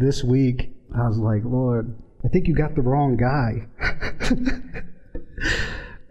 This 0.00 0.24
week, 0.24 0.72
I 0.96 1.06
was 1.06 1.18
like, 1.18 1.42
Lord, 1.44 1.94
I 2.24 2.28
think 2.28 2.48
you 2.48 2.54
got 2.54 2.74
the 2.74 2.80
wrong 2.80 3.18
guy. 3.18 3.66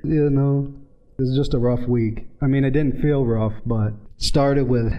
you 0.04 0.30
know, 0.30 0.72
it 1.18 1.22
was 1.24 1.36
just 1.36 1.56
a 1.56 1.58
rough 1.58 1.88
week. 1.88 2.28
I 2.40 2.46
mean, 2.46 2.64
it 2.64 2.70
didn't 2.70 3.02
feel 3.02 3.26
rough, 3.26 3.56
but 3.66 3.94
started 4.18 4.70
with 4.70 4.94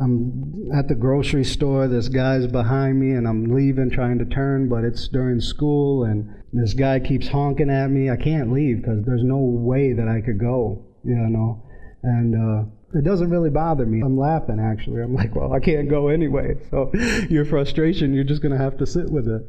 I'm 0.00 0.70
at 0.72 0.86
the 0.86 0.94
grocery 0.94 1.42
store. 1.42 1.88
This 1.88 2.06
guy's 2.06 2.46
behind 2.46 3.00
me, 3.00 3.10
and 3.16 3.26
I'm 3.26 3.52
leaving, 3.52 3.90
trying 3.90 4.20
to 4.20 4.24
turn, 4.24 4.68
but 4.68 4.84
it's 4.84 5.08
during 5.08 5.40
school, 5.40 6.04
and 6.04 6.32
this 6.52 6.72
guy 6.72 7.00
keeps 7.00 7.26
honking 7.26 7.68
at 7.68 7.90
me. 7.90 8.10
I 8.10 8.16
can't 8.16 8.52
leave 8.52 8.76
because 8.76 9.04
there's 9.04 9.24
no 9.24 9.38
way 9.38 9.92
that 9.92 10.06
I 10.06 10.20
could 10.20 10.38
go, 10.38 10.84
you 11.02 11.16
know. 11.16 11.64
And 12.04 12.36
uh, 12.36 12.70
it 12.94 13.04
doesn't 13.04 13.30
really 13.30 13.50
bother 13.50 13.86
me. 13.86 14.00
I'm 14.02 14.18
laughing 14.18 14.60
actually. 14.60 15.02
I'm 15.02 15.14
like, 15.14 15.34
well, 15.34 15.52
I 15.52 15.60
can't 15.60 15.88
go 15.88 16.08
anyway. 16.08 16.56
So 16.70 16.90
your 17.30 17.44
frustration, 17.44 18.14
you're 18.14 18.24
just 18.24 18.42
gonna 18.42 18.58
have 18.58 18.78
to 18.78 18.86
sit 18.86 19.10
with 19.10 19.28
it. 19.28 19.42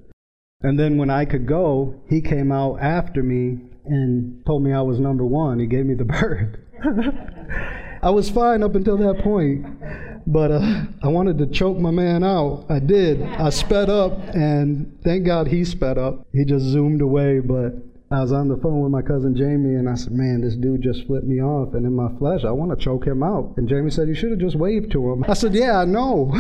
And 0.61 0.79
then 0.79 0.97
when 0.97 1.09
I 1.09 1.25
could 1.25 1.45
go, 1.45 1.95
he 2.09 2.21
came 2.21 2.51
out 2.51 2.79
after 2.81 3.21
me 3.21 3.59
and 3.85 4.43
told 4.45 4.63
me 4.63 4.73
I 4.73 4.81
was 4.81 4.99
number 4.99 5.25
one. 5.25 5.59
He 5.59 5.67
gave 5.67 5.85
me 5.85 5.93
the 5.93 6.05
bird. 6.05 6.63
I 8.01 8.09
was 8.09 8.29
fine 8.29 8.63
up 8.63 8.75
until 8.75 8.97
that 8.97 9.23
point. 9.23 9.65
But 10.27 10.51
uh, 10.51 10.83
I 11.01 11.07
wanted 11.07 11.37
to 11.37 11.47
choke 11.47 11.77
my 11.77 11.89
man 11.89 12.21
out. 12.21 12.65
I 12.69 12.79
did. 12.79 13.23
I 13.23 13.49
sped 13.49 13.89
up, 13.89 14.11
and 14.35 14.99
thank 15.01 15.25
God 15.25 15.47
he 15.47 15.63
sped 15.63 15.97
up. 15.97 16.27
He 16.33 16.43
just 16.43 16.65
zoomed 16.65 17.01
away. 17.01 17.39
But 17.39 17.75
I 18.09 18.21
was 18.21 18.31
on 18.31 18.47
the 18.47 18.55
phone 18.55 18.79
with 18.81 18.91
my 18.91 19.01
cousin 19.01 19.35
Jamie, 19.35 19.75
and 19.75 19.89
I 19.89 19.95
said, 19.95 20.13
Man, 20.13 20.39
this 20.41 20.55
dude 20.55 20.81
just 20.81 21.05
flipped 21.07 21.25
me 21.25 21.41
off. 21.41 21.73
And 21.73 21.85
in 21.85 21.93
my 21.93 22.07
flesh, 22.17 22.45
I 22.45 22.51
want 22.51 22.71
to 22.71 22.77
choke 22.83 23.05
him 23.05 23.21
out. 23.21 23.55
And 23.57 23.67
Jamie 23.67 23.91
said, 23.91 24.07
You 24.07 24.15
should 24.15 24.31
have 24.31 24.39
just 24.39 24.55
waved 24.55 24.91
to 24.93 25.11
him. 25.11 25.25
I 25.27 25.33
said, 25.33 25.53
Yeah, 25.53 25.79
I 25.79 25.85
know. 25.85 26.31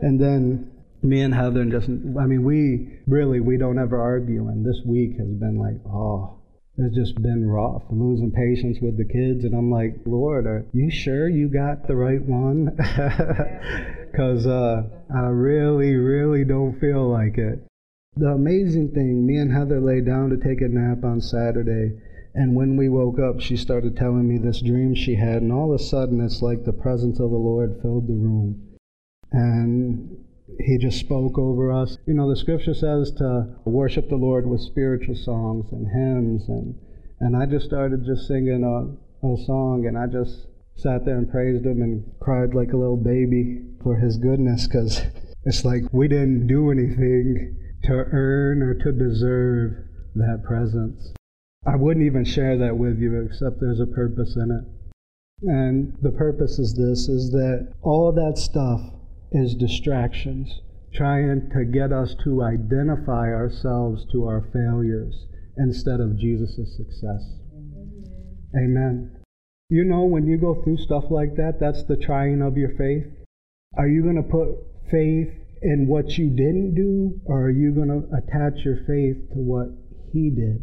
and 0.00 0.20
then 0.20 0.70
me 1.02 1.20
and 1.20 1.34
Heather 1.34 1.60
and 1.62 1.72
just, 1.72 1.88
I 1.88 2.26
mean, 2.26 2.44
we 2.44 3.00
really, 3.08 3.40
we 3.40 3.56
don't 3.56 3.78
ever 3.78 4.00
argue. 4.00 4.46
And 4.48 4.64
this 4.64 4.80
week 4.86 5.18
has 5.18 5.28
been 5.28 5.58
like, 5.58 5.84
oh, 5.92 6.38
it's 6.78 6.96
just 6.96 7.20
been 7.20 7.46
rough, 7.46 7.82
losing 7.90 8.32
patience 8.32 8.78
with 8.80 8.96
the 8.96 9.04
kids. 9.04 9.44
And 9.44 9.54
I'm 9.54 9.70
like, 9.70 9.96
Lord, 10.06 10.46
are 10.46 10.64
you 10.72 10.90
sure 10.90 11.28
you 11.28 11.48
got 11.48 11.86
the 11.86 11.96
right 11.96 12.22
one? 12.22 12.76
Because 14.14 14.46
uh, 14.46 14.82
I 15.12 15.26
really, 15.26 15.94
really 15.96 16.44
don't 16.44 16.78
feel 16.78 17.10
like 17.10 17.36
it. 17.36 17.66
The 18.16 18.28
amazing 18.28 18.92
thing, 18.92 19.26
me 19.26 19.38
and 19.38 19.52
Heather 19.52 19.80
lay 19.80 20.00
down 20.00 20.30
to 20.30 20.36
take 20.36 20.60
a 20.60 20.68
nap 20.68 21.02
on 21.04 21.20
Saturday. 21.20 21.98
And 22.34 22.54
when 22.54 22.76
we 22.76 22.88
woke 22.88 23.18
up, 23.18 23.40
she 23.40 23.56
started 23.56 23.96
telling 23.96 24.28
me 24.28 24.38
this 24.38 24.60
dream 24.60 24.94
she 24.94 25.16
had. 25.16 25.42
And 25.42 25.52
all 25.52 25.74
of 25.74 25.80
a 25.80 25.82
sudden, 25.82 26.20
it's 26.20 26.40
like 26.40 26.64
the 26.64 26.72
presence 26.72 27.18
of 27.18 27.30
the 27.30 27.36
Lord 27.36 27.80
filled 27.82 28.06
the 28.06 28.14
room. 28.14 28.76
And 29.32 30.16
he 30.60 30.78
just 30.78 31.00
spoke 31.00 31.38
over 31.38 31.72
us. 31.72 31.98
You 32.06 32.14
know, 32.14 32.28
the 32.28 32.36
scripture 32.36 32.74
says 32.74 33.10
to 33.18 33.56
worship 33.64 34.08
the 34.08 34.16
Lord 34.16 34.46
with 34.46 34.60
spiritual 34.60 35.16
songs 35.16 35.72
and 35.72 35.88
hymns, 35.88 36.48
and 36.48 36.78
and 37.20 37.36
I 37.36 37.46
just 37.46 37.66
started 37.66 38.04
just 38.04 38.28
singing 38.28 38.62
a, 38.62 39.26
a 39.26 39.36
song, 39.44 39.86
and 39.86 39.98
I 39.98 40.06
just 40.06 40.46
sat 40.76 41.04
there 41.04 41.16
and 41.16 41.30
praised 41.30 41.64
him 41.64 41.82
and 41.82 42.04
cried 42.20 42.54
like 42.54 42.72
a 42.72 42.76
little 42.76 42.96
baby 42.96 43.62
for 43.82 43.96
his 43.96 44.18
goodness, 44.18 44.68
because 44.68 45.02
it's 45.44 45.64
like 45.64 45.82
we 45.92 46.06
didn't 46.08 46.46
do 46.46 46.70
anything 46.70 47.56
to 47.84 47.92
earn 47.92 48.62
or 48.62 48.74
to 48.74 48.92
deserve 48.92 49.72
that 50.14 50.42
presence. 50.44 51.12
I 51.66 51.76
wouldn't 51.76 52.06
even 52.06 52.24
share 52.24 52.58
that 52.58 52.76
with 52.76 52.98
you, 52.98 53.22
except 53.22 53.60
there's 53.60 53.80
a 53.80 53.86
purpose 53.86 54.36
in 54.36 54.50
it. 54.50 55.48
And 55.50 55.96
the 56.02 56.12
purpose 56.12 56.58
is 56.58 56.74
this 56.74 57.08
is 57.08 57.30
that 57.32 57.72
all 57.82 58.12
that 58.12 58.38
stuff 58.38 58.80
is 59.32 59.54
distractions, 59.54 60.60
trying 60.94 61.50
to 61.50 61.64
get 61.64 61.92
us 61.92 62.14
to 62.24 62.42
identify 62.42 63.32
ourselves 63.32 64.06
to 64.12 64.26
our 64.26 64.42
failures 64.52 65.26
instead 65.56 66.00
of 66.00 66.18
Jesus' 66.18 66.76
success. 66.76 67.38
Amen. 68.56 69.16
You 69.68 69.84
know, 69.84 70.04
when 70.04 70.26
you 70.26 70.36
go 70.38 70.62
through 70.62 70.76
stuff 70.78 71.04
like 71.10 71.36
that, 71.36 71.58
that's 71.58 71.84
the 71.84 71.96
trying 71.96 72.42
of 72.42 72.56
your 72.56 72.76
faith. 72.76 73.06
Are 73.76 73.88
you 73.88 74.02
going 74.02 74.16
to 74.16 74.22
put 74.22 74.56
faith 74.90 75.32
in 75.64 75.88
what 75.88 76.16
you 76.18 76.30
didn't 76.30 76.74
do, 76.74 77.20
or 77.24 77.46
are 77.46 77.50
you 77.50 77.72
going 77.72 77.88
to 77.88 78.06
attach 78.16 78.64
your 78.64 78.76
faith 78.86 79.16
to 79.32 79.38
what 79.38 79.68
He 80.12 80.30
did? 80.30 80.62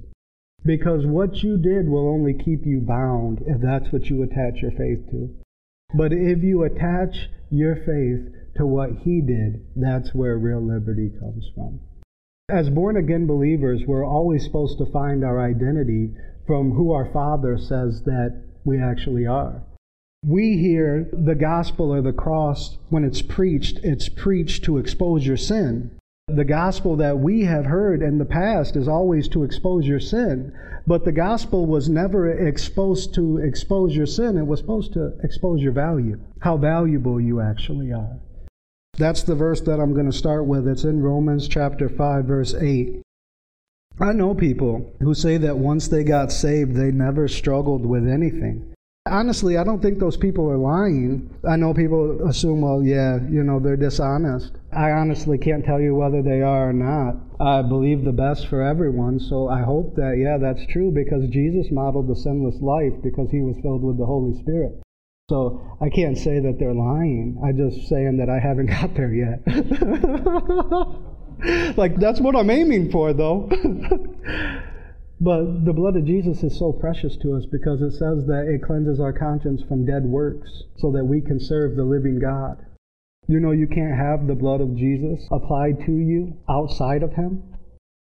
Because 0.64 1.06
what 1.08 1.42
you 1.42 1.58
did 1.58 1.90
will 1.90 2.08
only 2.08 2.36
keep 2.36 2.66
you 2.66 2.82
bound 2.82 3.42
if 3.48 3.60
that's 3.62 3.92
what 3.92 4.06
you 4.06 4.22
attach 4.22 4.62
your 4.62 4.72
faith 4.72 5.10
to. 5.10 5.30
But 5.96 6.14
if 6.14 6.44
you 6.44 6.64
attach 6.64 7.30
your 7.50 7.76
faith 7.76 8.32
to 8.58 8.66
what 8.66 8.92
he 9.04 9.22
did, 9.22 9.66
that's 9.76 10.14
where 10.14 10.38
real 10.38 10.62
liberty 10.62 11.10
comes 11.20 11.50
from. 11.56 11.80
As 12.48 12.70
born 12.70 12.98
again 12.98 13.26
believers, 13.26 13.82
we're 13.88 14.06
always 14.06 14.44
supposed 14.44 14.78
to 14.78 14.92
find 14.92 15.24
our 15.24 15.44
identity 15.44 16.12
from 16.46 16.72
who 16.72 16.92
our 16.92 17.12
Father 17.12 17.58
says 17.58 18.04
that 18.04 18.44
we 18.64 18.80
actually 18.80 19.26
are. 19.26 19.64
We 20.24 20.58
hear 20.58 21.10
the 21.12 21.34
gospel 21.34 21.92
or 21.92 22.04
the 22.04 22.14
cross 22.14 22.78
when 22.90 23.04
it's 23.04 23.24
preached, 23.24 23.80
it's 23.84 24.08
preached 24.08 24.64
to 24.66 24.78
expose 24.78 25.26
your 25.26 25.38
sin. 25.38 25.98
The 26.28 26.46
gospel 26.46 26.96
that 26.98 27.18
we 27.18 27.46
have 27.46 27.66
heard 27.66 28.04
in 28.04 28.20
the 28.20 28.26
past 28.26 28.76
is 28.76 28.88
always 28.88 29.28
to 29.30 29.44
expose 29.44 29.88
your 29.88 30.00
sin. 30.00 30.54
But 30.86 31.06
the 31.06 31.12
gospel 31.12 31.66
was 31.66 31.90
never 31.90 32.32
exposed 32.32 33.16
to 33.16 33.38
expose 33.38 33.96
your 33.96 34.06
sin, 34.06 34.38
it 34.38 34.46
was 34.46 34.60
supposed 34.60 34.94
to 34.94 35.18
expose 35.24 35.60
your 35.60 35.74
value, 35.74 36.20
how 36.42 36.56
valuable 36.56 37.20
you 37.20 37.42
actually 37.42 37.92
are. 37.92 38.20
That's 39.00 39.24
the 39.24 39.36
verse 39.36 39.62
that 39.62 39.80
I'm 39.80 39.94
going 39.94 40.10
to 40.10 40.16
start 40.16 40.46
with. 40.46 40.68
It's 40.68 40.84
in 40.84 41.02
Romans 41.02 41.48
chapter 41.48 41.90
5, 41.90 42.26
verse 42.26 42.54
8. 42.54 43.02
I 44.00 44.14
know 44.14 44.36
people 44.36 44.94
who 45.00 45.16
say 45.16 45.38
that 45.38 45.58
once 45.58 45.88
they 45.88 46.04
got 46.04 46.32
saved, 46.32 46.76
they 46.76 46.92
never 46.92 47.28
struggled 47.28 47.88
with 47.88 48.08
anything. 48.08 48.71
Honestly, 49.08 49.58
I 49.58 49.64
don't 49.64 49.82
think 49.82 49.98
those 49.98 50.16
people 50.16 50.48
are 50.52 50.60
lying. 50.60 51.36
I 51.50 51.56
know 51.56 51.74
people 51.74 52.28
assume, 52.30 52.62
well, 52.62 52.84
yeah, 52.84 53.16
you 53.32 53.42
know, 53.42 53.60
they're 53.60 53.76
dishonest. 53.76 54.54
I 54.72 54.92
honestly 54.92 55.40
can't 55.40 55.66
tell 55.66 55.82
you 55.82 55.96
whether 55.96 56.22
they 56.22 56.44
are 56.44 56.70
or 56.70 56.74
not. 56.74 57.16
I 57.40 57.64
believe 57.64 58.04
the 58.04 58.12
best 58.12 58.46
for 58.46 58.62
everyone, 58.62 59.20
so 59.20 59.50
I 59.50 59.64
hope 59.64 59.96
that, 59.96 60.20
yeah, 60.20 60.38
that's 60.38 60.72
true 60.72 60.92
because 60.92 61.28
Jesus 61.32 61.72
modeled 61.72 62.10
the 62.10 62.16
sinless 62.16 62.62
life 62.62 62.94
because 63.02 63.32
he 63.32 63.42
was 63.42 63.58
filled 63.64 63.82
with 63.82 63.98
the 63.98 64.06
Holy 64.06 64.40
Spirit. 64.40 64.80
So 65.32 65.60
I 65.82 65.90
can't 65.90 66.18
say 66.18 66.40
that 66.40 66.60
they're 66.60 66.76
lying. 66.76 67.42
I'm 67.44 67.58
just 67.58 67.90
saying 67.90 68.18
that 68.18 68.30
I 68.30 68.38
haven't 68.38 68.68
got 68.82 68.94
there 68.94 69.12
yet. 69.12 69.42
like, 71.76 71.96
that's 71.96 72.22
what 72.22 72.36
I'm 72.36 72.52
aiming 72.52 72.92
for, 72.92 73.14
though. 73.14 73.50
but 75.22 75.66
the 75.66 75.74
blood 75.74 75.96
of 75.96 76.06
Jesus 76.06 76.42
is 76.42 76.58
so 76.58 76.74
precious 76.74 77.16
to 77.18 77.36
us 77.36 77.46
because 77.46 77.80
it 77.80 77.92
says 77.92 78.26
that 78.26 78.50
it 78.52 78.66
cleanses 78.66 79.00
our 79.00 79.14
conscience 79.14 79.62
from 79.62 79.86
dead 79.86 80.04
works 80.04 80.64
so 80.78 80.92
that 80.92 81.06
we 81.06 81.22
can 81.22 81.40
serve 81.40 81.76
the 81.76 81.84
living 81.84 82.18
God. 82.20 82.66
You 83.28 83.40
know, 83.40 83.52
you 83.52 83.68
can't 83.68 83.96
have 83.96 84.26
the 84.26 84.34
blood 84.34 84.62
of 84.62 84.76
Jesus 84.76 85.28
applied 85.32 85.86
to 85.86 85.92
you 85.92 86.38
outside 86.50 87.04
of 87.04 87.14
Him. 87.14 87.44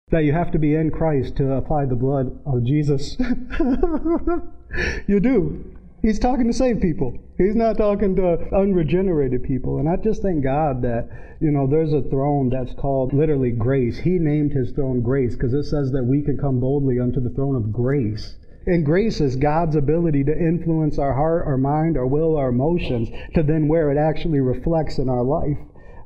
That 0.10 0.24
you 0.24 0.34
have 0.34 0.52
to 0.54 0.60
be 0.60 0.74
in 0.74 0.90
Christ 0.90 1.36
to 1.38 1.54
apply 1.54 1.86
the 1.86 1.96
blood 1.96 2.40
of 2.44 2.66
Jesus. 2.66 3.16
you 5.08 5.20
do. 5.20 5.76
He's 6.06 6.20
talking 6.20 6.46
to 6.46 6.54
saved 6.54 6.84
people. 6.84 7.18
He's 7.36 7.56
not 7.56 7.80
talking 7.80 8.16
to 8.18 8.38
unregenerated 8.56 9.42
people. 9.42 9.80
And 9.80 9.90
I 9.90 9.96
just 9.96 10.22
thank 10.22 10.44
God 10.44 10.84
that, 10.84 11.10
you 11.42 11.50
know, 11.50 11.66
there's 11.66 11.94
a 11.94 12.04
throne 12.12 12.50
that's 12.50 12.76
called 12.76 13.12
literally 13.12 13.50
grace. 13.50 13.98
He 13.98 14.20
named 14.20 14.52
his 14.52 14.72
throne 14.74 15.02
grace 15.02 15.34
because 15.34 15.56
it 15.56 15.64
says 15.64 15.92
that 15.94 16.04
we 16.04 16.22
can 16.22 16.38
come 16.38 16.60
boldly 16.60 17.00
unto 17.00 17.20
the 17.20 17.32
throne 17.32 17.56
of 17.56 17.74
grace. 17.74 18.38
And 18.68 18.86
grace 18.86 19.20
is 19.20 19.36
God's 19.36 19.76
ability 19.76 20.24
to 20.26 20.32
influence 20.32 21.00
our 21.00 21.16
heart, 21.16 21.48
our 21.48 21.58
mind, 21.58 21.98
our 21.98 22.06
will, 22.06 22.38
our 22.38 22.50
emotions 22.50 23.10
to 23.34 23.42
then 23.42 23.68
where 23.68 23.90
it 23.90 23.98
actually 23.98 24.42
reflects 24.42 25.00
in 25.00 25.10
our 25.10 25.24
life. 25.24 25.58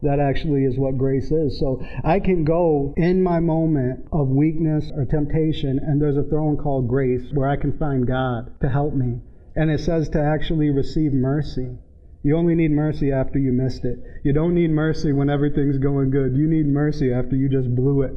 That 0.01 0.21
actually 0.21 0.63
is 0.63 0.77
what 0.77 0.97
grace 0.97 1.29
is. 1.29 1.59
So 1.59 1.85
I 2.05 2.21
can 2.21 2.45
go 2.45 2.93
in 2.95 3.21
my 3.21 3.41
moment 3.41 4.07
of 4.13 4.29
weakness 4.29 4.93
or 4.95 5.03
temptation, 5.03 5.77
and 5.77 6.01
there's 6.01 6.15
a 6.15 6.23
throne 6.23 6.55
called 6.55 6.87
grace 6.87 7.33
where 7.33 7.49
I 7.49 7.57
can 7.57 7.77
find 7.77 8.07
God 8.07 8.53
to 8.61 8.69
help 8.69 8.93
me 8.93 9.19
and 9.59 9.69
it 9.69 9.81
says 9.81 10.07
to 10.07 10.21
actually 10.21 10.69
receive 10.69 11.11
mercy. 11.11 11.67
You 12.23 12.37
only 12.37 12.55
need 12.55 12.71
mercy 12.71 13.11
after 13.11 13.37
you 13.37 13.51
missed 13.51 13.83
it. 13.83 13.99
You 14.23 14.31
don't 14.31 14.55
need 14.55 14.71
mercy 14.71 15.11
when 15.11 15.29
everything's 15.29 15.77
going 15.77 16.11
good. 16.11 16.37
You 16.37 16.47
need 16.47 16.65
mercy 16.65 17.11
after 17.11 17.35
you 17.35 17.49
just 17.49 17.75
blew 17.75 18.03
it. 18.03 18.13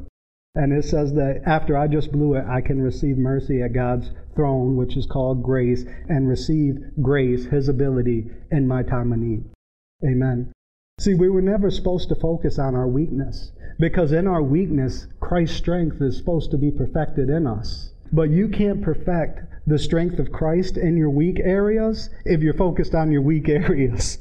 And 0.55 0.73
it 0.73 0.85
says 0.85 1.15
that 1.15 1.43
after 1.45 1.77
I 1.77 1.89
just 1.89 2.13
blew 2.13 2.35
it, 2.35 2.45
I 2.49 2.61
can 2.61 2.81
receive 2.81 3.19
mercy 3.19 3.61
at 3.61 3.73
God's 3.73 4.13
throne, 4.37 4.77
which 4.77 4.97
is 4.97 5.05
called 5.07 5.43
grace, 5.43 5.85
and 6.09 6.29
receive 6.29 6.77
grace, 7.03 7.47
His 7.47 7.69
ability, 7.69 8.31
in 8.53 8.69
my 8.69 8.85
time 8.85 9.13
of 9.13 9.19
need. 9.19 9.43
Amen. 10.05 10.53
See, 11.01 11.15
we 11.15 11.29
were 11.29 11.43
never 11.43 11.73
supposed 11.73 12.09
to 12.11 12.15
focus 12.15 12.57
on 12.61 12.77
our 12.77 12.87
weakness 12.87 13.51
because 13.81 14.13
in 14.13 14.29
our 14.29 14.45
weakness, 14.45 15.09
Christ's 15.19 15.57
strength 15.57 16.01
is 16.01 16.17
supposed 16.17 16.53
to 16.53 16.57
be 16.57 16.71
perfected 16.71 17.31
in 17.31 17.49
us. 17.49 17.91
But 18.13 18.31
you 18.31 18.49
can't 18.49 18.81
perfect 18.81 19.41
the 19.67 19.79
strength 19.79 20.19
of 20.19 20.33
Christ 20.33 20.77
in 20.77 20.97
your 20.97 21.11
weak 21.11 21.41
areas 21.41 22.11
if 22.25 22.41
you're 22.43 22.55
focused 22.55 22.95
on 22.95 23.13
your 23.13 23.23
weak 23.23 23.49
areas. 23.51 24.19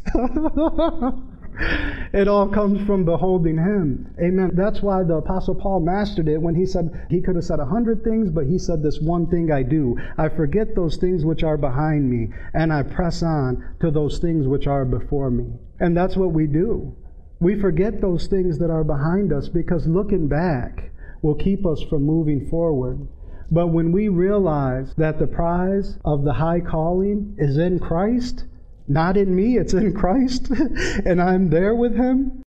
it 2.14 2.28
all 2.28 2.48
comes 2.48 2.86
from 2.86 3.06
beholding 3.06 3.58
Him. 3.58 4.14
Amen. 4.22 4.52
That's 4.54 4.82
why 4.82 5.04
the 5.04 5.16
Apostle 5.16 5.56
Paul 5.56 5.80
mastered 5.80 6.28
it 6.28 6.42
when 6.42 6.56
he 6.56 6.66
said, 6.66 7.08
he 7.10 7.22
could 7.22 7.36
have 7.36 7.46
said 7.46 7.60
a 7.60 7.66
hundred 7.66 8.04
things, 8.04 8.30
but 8.30 8.46
he 8.46 8.58
said, 8.58 8.84
This 8.84 9.00
one 9.00 9.28
thing 9.28 9.52
I 9.52 9.64
do. 9.64 9.98
I 10.18 10.30
forget 10.30 10.76
those 10.76 10.98
things 10.98 11.26
which 11.26 11.44
are 11.44 11.58
behind 11.58 12.10
me, 12.10 12.30
and 12.54 12.72
I 12.72 12.84
press 12.84 13.24
on 13.24 13.76
to 13.82 13.92
those 13.92 14.20
things 14.20 14.48
which 14.48 14.68
are 14.68 14.86
before 14.86 15.32
me. 15.32 15.54
And 15.80 15.98
that's 15.98 16.16
what 16.16 16.32
we 16.32 16.48
do. 16.48 16.96
We 17.40 17.60
forget 17.60 18.02
those 18.02 18.28
things 18.28 18.60
that 18.60 18.70
are 18.70 18.84
behind 18.84 19.34
us 19.34 19.50
because 19.50 19.88
looking 19.88 20.28
back 20.28 20.92
will 21.24 21.36
keep 21.36 21.66
us 21.66 21.82
from 21.82 22.04
moving 22.04 22.48
forward. 22.48 23.08
But 23.52 23.68
when 23.68 23.92
we 23.92 24.08
realize 24.08 24.94
that 24.96 25.20
the 25.20 25.28
prize 25.28 25.98
of 26.06 26.24
the 26.24 26.34
high 26.34 26.62
calling 26.62 27.36
is 27.38 27.58
in 27.58 27.80
Christ, 27.80 28.46
not 28.88 29.18
in 29.18 29.36
me, 29.36 29.58
it's 29.58 29.74
in 29.74 29.94
Christ, 29.94 30.50
and 31.06 31.22
I'm 31.22 31.50
there 31.50 31.76
with 31.76 31.94
Him, 31.94 32.44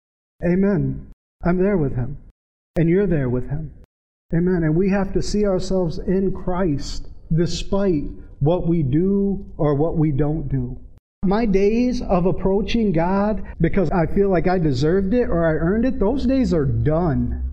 amen. 0.45 1.09
I'm 1.43 1.59
there 1.59 1.77
with 1.77 1.97
Him, 1.97 2.19
and 2.77 2.89
you're 2.89 3.09
there 3.09 3.29
with 3.29 3.51
Him, 3.51 3.73
amen. 4.33 4.63
And 4.63 4.77
we 4.77 4.91
have 4.91 5.13
to 5.15 5.23
see 5.23 5.45
ourselves 5.45 5.99
in 5.99 6.33
Christ 6.33 7.09
despite 7.35 8.05
what 8.39 8.69
we 8.69 8.85
do 8.85 9.45
or 9.57 9.75
what 9.75 9.97
we 9.97 10.13
don't 10.13 10.49
do. 10.49 10.79
My 11.25 11.47
days 11.47 12.01
of 12.03 12.27
approaching 12.27 12.93
God 12.93 13.43
because 13.61 13.91
I 13.91 14.07
feel 14.07 14.29
like 14.29 14.47
I 14.47 14.59
deserved 14.59 15.15
it 15.15 15.29
or 15.29 15.47
I 15.47 15.53
earned 15.53 15.85
it, 15.85 15.99
those 15.99 16.27
days 16.27 16.53
are 16.53 16.65
done. 16.65 17.52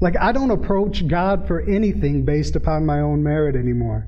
Like, 0.00 0.16
I 0.16 0.32
don't 0.32 0.50
approach 0.50 1.08
God 1.08 1.46
for 1.46 1.60
anything 1.60 2.24
based 2.24 2.56
upon 2.56 2.84
my 2.84 3.00
own 3.00 3.22
merit 3.22 3.56
anymore. 3.56 4.06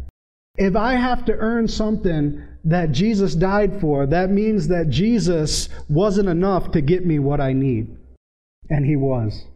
If 0.56 0.76
I 0.76 0.94
have 0.94 1.24
to 1.26 1.34
earn 1.34 1.68
something 1.68 2.42
that 2.64 2.92
Jesus 2.92 3.34
died 3.34 3.80
for, 3.80 4.06
that 4.06 4.30
means 4.30 4.68
that 4.68 4.90
Jesus 4.90 5.68
wasn't 5.88 6.28
enough 6.28 6.72
to 6.72 6.80
get 6.80 7.06
me 7.06 7.18
what 7.18 7.40
I 7.40 7.52
need. 7.52 7.96
And 8.68 8.84
He 8.84 8.96
was. 8.96 9.46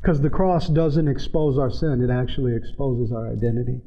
Because 0.00 0.20
the 0.20 0.30
cross 0.30 0.68
doesn't 0.68 1.08
expose 1.08 1.58
our 1.58 1.70
sin, 1.70 2.02
it 2.02 2.12
actually 2.12 2.54
exposes 2.54 3.12
our 3.12 3.32
identity. 3.32 3.80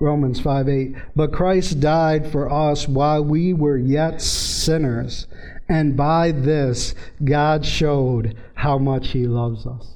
Romans 0.00 0.40
5 0.40 0.68
8. 0.68 0.94
But 1.14 1.32
Christ 1.32 1.80
died 1.80 2.30
for 2.30 2.50
us 2.50 2.88
while 2.88 3.24
we 3.24 3.52
were 3.52 3.78
yet 3.78 4.20
sinners, 4.20 5.26
and 5.68 5.96
by 5.96 6.32
this 6.32 6.94
God 7.24 7.64
showed 7.64 8.36
how 8.54 8.76
much 8.76 9.10
He 9.10 9.26
loves 9.26 9.66
us. 9.66 9.93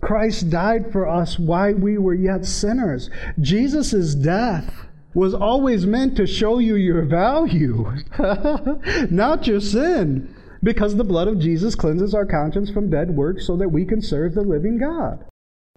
Christ 0.00 0.50
died 0.50 0.90
for 0.92 1.06
us 1.06 1.38
while 1.38 1.74
we 1.74 1.98
were 1.98 2.14
yet 2.14 2.46
sinners. 2.46 3.10
Jesus' 3.38 4.14
death 4.14 4.86
was 5.14 5.34
always 5.34 5.86
meant 5.86 6.16
to 6.16 6.26
show 6.26 6.58
you 6.58 6.76
your 6.76 7.02
value, 7.02 7.92
not 9.10 9.46
your 9.46 9.60
sin, 9.60 10.34
because 10.62 10.96
the 10.96 11.04
blood 11.04 11.28
of 11.28 11.38
Jesus 11.38 11.74
cleanses 11.74 12.14
our 12.14 12.26
conscience 12.26 12.70
from 12.70 12.90
dead 12.90 13.10
works 13.10 13.46
so 13.46 13.56
that 13.56 13.70
we 13.70 13.84
can 13.84 14.00
serve 14.00 14.34
the 14.34 14.42
living 14.42 14.78
God. 14.78 15.24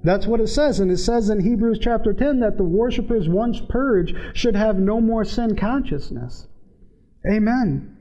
That's 0.03 0.27
what 0.27 0.41
it 0.41 0.47
says. 0.47 0.79
And 0.79 0.91
it 0.91 0.97
says 0.97 1.29
in 1.29 1.39
Hebrews 1.39 1.79
chapter 1.81 2.13
10 2.13 2.41
that 2.41 2.57
the 2.57 2.63
worshippers 2.63 3.29
once 3.29 3.61
purged 3.69 4.15
should 4.33 4.55
have 4.55 4.77
no 4.77 4.99
more 4.99 5.23
sin 5.23 5.55
consciousness. 5.55 6.47
Amen. 7.29 7.97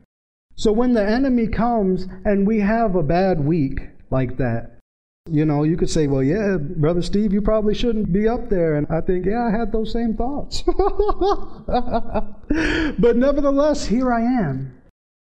So 0.57 0.73
when 0.73 0.93
the 0.93 1.09
enemy 1.09 1.47
comes 1.47 2.07
and 2.25 2.47
we 2.47 2.61
have 2.61 2.95
a 2.95 3.03
bad 3.03 3.45
week 3.45 3.81
like 4.11 4.37
that, 4.39 4.72
you 5.31 5.45
know, 5.45 5.63
you 5.63 5.77
could 5.77 5.91
say, 5.91 6.09
well, 6.09 6.23
yeah, 6.23 6.57
Brother 6.59 7.03
Steve, 7.03 7.33
you 7.33 7.41
probably 7.43 7.75
shouldn't 7.75 8.13
be 8.13 8.29
up 8.29 8.49
there. 8.49 8.75
And 8.75 8.87
I 8.91 9.01
think, 9.01 9.25
yeah, 9.27 9.45
I 9.45 9.57
had 9.57 9.71
those 9.71 9.93
same 9.93 10.17
thoughts. 10.17 10.63
but 12.99 13.17
nevertheless, 13.17 13.87
here 13.87 14.13
I 14.13 14.23
am 14.23 14.83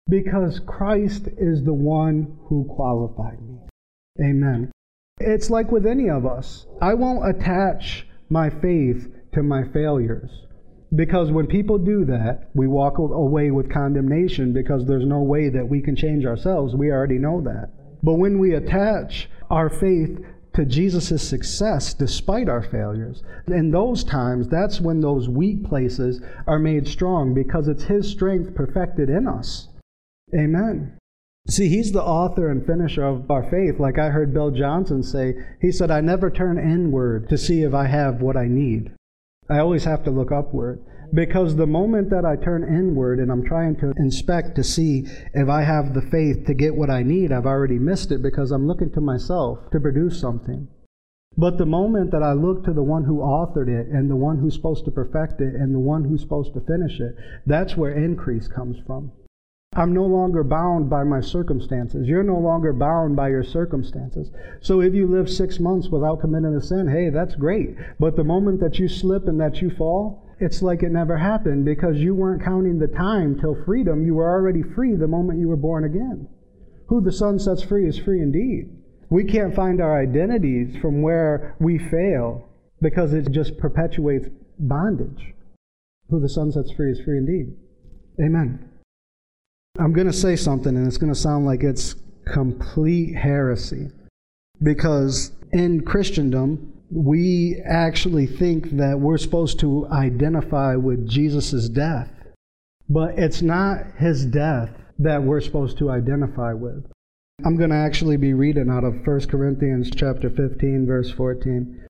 because 0.10 0.60
Christ 0.66 1.28
is 1.38 1.64
the 1.64 1.74
one 1.74 2.38
who 2.48 2.66
qualified 2.66 3.40
me. 3.42 3.60
Amen. 4.20 4.72
It's 5.20 5.52
like 5.52 5.72
with 5.72 5.86
any 5.86 6.10
of 6.10 6.26
us. 6.26 6.66
I 6.82 6.96
won't 6.96 7.30
attach 7.30 8.08
my 8.30 8.50
faith 8.50 9.14
to 9.34 9.44
my 9.44 9.64
failures. 9.66 10.32
Because 10.96 11.32
when 11.32 11.48
people 11.48 11.78
do 11.78 12.06
that, 12.06 12.50
we 12.54 12.68
walk 12.68 12.98
away 12.98 13.52
with 13.52 13.72
condemnation 13.72 14.54
because 14.54 14.86
there's 14.86 15.06
no 15.06 15.22
way 15.22 15.50
that 15.50 15.68
we 15.68 15.82
can 15.82 15.96
change 15.96 16.26
ourselves. 16.26 16.76
We 16.76 16.92
already 16.92 17.18
know 17.18 17.42
that. 17.42 17.70
But 18.04 18.16
when 18.16 18.38
we 18.38 18.54
attach 18.54 19.30
our 19.54 19.70
faith 19.70 20.20
to 20.56 20.66
Jesus' 20.66 21.28
success 21.28 21.94
despite 21.94 22.50
our 22.50 22.62
failures. 22.62 23.24
In 23.48 23.72
those 23.72 24.04
times, 24.04 24.48
that's 24.48 24.82
when 24.82 25.00
those 25.00 25.30
weak 25.30 25.64
places 25.64 26.22
are 26.48 26.60
made 26.60 26.88
strong 26.88 27.34
because 27.34 27.68
it's 27.68 27.84
His 27.84 28.10
strength 28.10 28.56
perfected 28.56 29.10
in 29.10 29.28
us. 29.28 29.70
Amen. 30.36 30.98
See, 31.48 31.70
He's 31.70 31.92
the 31.92 32.04
author 32.04 32.50
and 32.50 32.66
finisher 32.66 33.04
of 33.04 33.30
our 33.30 33.44
faith. 33.44 33.80
Like 33.80 34.00
I 34.00 34.10
heard 34.10 34.34
Bill 34.34 34.52
Johnson 34.52 35.04
say, 35.04 35.36
he 35.62 35.72
said, 35.72 35.92
I 35.92 36.02
never 36.02 36.30
turn 36.30 36.58
inward 36.58 37.30
to 37.30 37.38
see 37.38 37.62
if 37.62 37.74
I 37.74 37.88
have 37.88 38.22
what 38.22 38.38
I 38.38 38.48
need. 38.48 38.92
I 39.50 39.60
always 39.60 39.84
have 39.84 40.04
to 40.06 40.12
look 40.12 40.32
upward. 40.32 40.80
Because 41.14 41.56
the 41.56 41.68
moment 41.68 42.10
that 42.10 42.26
I 42.26 42.36
turn 42.36 42.64
inward 42.64 43.20
and 43.20 43.32
I'm 43.32 43.46
trying 43.46 43.76
to 43.78 43.94
inspect 43.98 44.56
to 44.56 44.64
see 44.64 45.06
if 45.34 45.48
I 45.48 45.62
have 45.62 45.94
the 45.94 46.02
faith 46.02 46.48
to 46.48 46.56
get 46.56 46.76
what 46.76 46.90
I 46.90 47.04
need, 47.04 47.32
I've 47.32 47.46
already 47.46 47.78
missed 47.78 48.12
it 48.12 48.24
because 48.24 48.52
I'm 48.52 48.68
looking 48.68 48.92
to 48.94 49.02
myself 49.02 49.70
to 49.72 49.80
produce 49.80 50.20
something. 50.20 50.68
But 51.38 51.58
the 51.58 51.68
moment 51.68 52.12
that 52.12 52.24
I 52.24 52.34
look 52.34 52.64
to 52.66 52.74
the 52.74 52.84
one 52.84 53.04
who 53.04 53.18
authored 53.18 53.68
it 53.68 53.88
and 53.88 54.10
the 54.10 54.16
one 54.16 54.40
who's 54.40 54.56
supposed 54.56 54.86
to 54.86 54.92
perfect 54.92 55.40
it 55.40 55.54
and 55.54 55.74
the 55.74 55.80
one 55.80 56.04
who's 56.04 56.22
supposed 56.22 56.54
to 56.56 56.62
finish 56.62 57.00
it, 57.00 57.16
that's 57.46 57.78
where 57.78 57.92
increase 57.92 58.48
comes 58.48 58.78
from. 58.86 59.12
I'm 59.76 59.94
no 59.94 60.06
longer 60.06 60.44
bound 60.44 60.90
by 60.90 61.04
my 61.04 61.22
circumstances. 61.22 62.08
You're 62.08 62.24
no 62.24 62.38
longer 62.38 62.74
bound 62.74 63.16
by 63.16 63.30
your 63.30 63.44
circumstances. 63.44 64.30
So 64.62 64.82
if 64.82 64.94
you 64.94 65.08
live 65.08 65.30
six 65.30 65.60
months 65.60 65.90
without 65.90 66.22
committing 66.22 66.56
a 66.56 66.62
sin, 66.62 66.88
hey, 66.88 67.10
that's 67.10 67.36
great. 67.36 67.76
But 68.00 68.16
the 68.16 68.24
moment 68.24 68.60
that 68.60 68.78
you 68.78 68.88
slip 68.88 69.28
and 69.28 69.40
that 69.40 69.62
you 69.62 69.72
fall, 69.72 70.24
it's 70.44 70.62
like 70.62 70.84
it 70.84 70.92
never 70.92 71.18
happened 71.18 71.64
because 71.64 71.98
you 71.98 72.14
weren't 72.14 72.44
counting 72.44 72.78
the 72.78 72.88
time 72.88 73.40
till 73.40 73.64
freedom. 73.66 74.06
You 74.06 74.16
were 74.16 74.30
already 74.30 74.62
free 74.62 74.96
the 74.96 75.08
moment 75.08 75.40
you 75.40 75.48
were 75.48 75.56
born 75.56 75.86
again. 75.86 76.28
Who 76.88 77.00
the 77.00 77.14
Son 77.14 77.40
sets 77.40 77.64
free 77.64 77.88
is 77.88 77.98
free 77.98 78.22
indeed. 78.22 78.70
We 79.10 79.24
can't 79.24 79.56
find 79.56 79.80
our 79.80 79.98
identities 80.02 80.76
from 80.82 81.02
where 81.02 81.56
we 81.60 81.78
fail 81.78 82.50
because 82.82 83.14
it 83.14 83.32
just 83.32 83.58
perpetuates 83.58 84.28
bondage. 84.60 85.34
Who 86.10 86.20
the 86.20 86.30
Son 86.30 86.52
sets 86.52 86.72
free 86.72 86.92
is 86.92 87.00
free 87.00 87.18
indeed. 87.18 87.56
Amen. 88.22 88.70
I'm 89.80 89.94
going 89.94 90.08
to 90.08 90.14
say 90.14 90.36
something, 90.36 90.76
and 90.76 90.86
it's 90.86 90.98
going 90.98 91.14
to 91.14 91.20
sound 91.20 91.46
like 91.46 91.64
it's 91.64 91.96
complete 92.26 93.16
heresy. 93.16 93.90
Because 94.62 95.32
in 95.52 95.82
Christendom, 95.82 96.74
we 96.92 97.62
actually 97.66 98.28
think 98.28 98.78
that 98.78 99.00
we're 99.00 99.18
supposed 99.18 99.60
to 99.60 99.88
identify 99.92 100.76
with 100.76 101.10
Jesus' 101.10 101.70
death. 101.70 102.12
But 102.90 103.18
it's 103.18 103.42
not 103.42 103.86
his 103.98 104.26
death 104.26 104.70
that 105.00 105.24
we're 105.24 105.42
supposed 105.42 105.78
to 105.80 105.90
identify 105.90 106.54
with. 106.54 106.86
I'm 107.44 107.58
going 107.58 107.72
to 107.72 107.76
actually 107.76 108.18
be 108.18 108.34
reading 108.34 108.70
out 108.70 108.84
of 108.84 109.06
1 109.06 109.28
Corinthians 109.28 109.90
chapter 109.96 110.30
15 110.30 110.86
verse 110.86 111.12
14. 111.12 111.88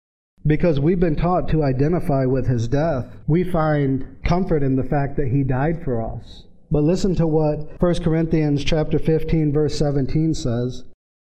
Because 0.46 0.80
we've 0.80 1.00
been 1.00 1.16
taught 1.16 1.50
to 1.50 1.64
identify 1.64 2.26
with 2.26 2.48
his 2.48 2.68
death, 2.68 3.06
we 3.28 3.44
find 3.44 4.18
comfort 4.24 4.64
in 4.64 4.76
the 4.76 4.84
fact 4.84 5.16
that 5.18 5.28
he 5.28 5.44
died 5.44 5.84
for 5.84 6.02
us. 6.02 6.44
But 6.72 6.84
listen 6.84 7.16
to 7.16 7.28
what 7.28 7.80
1 7.82 8.04
Corinthians 8.04 8.64
chapter 8.64 8.98
15 8.98 9.54
verse 9.54 9.78
17 9.78 10.34
says. 10.34 10.84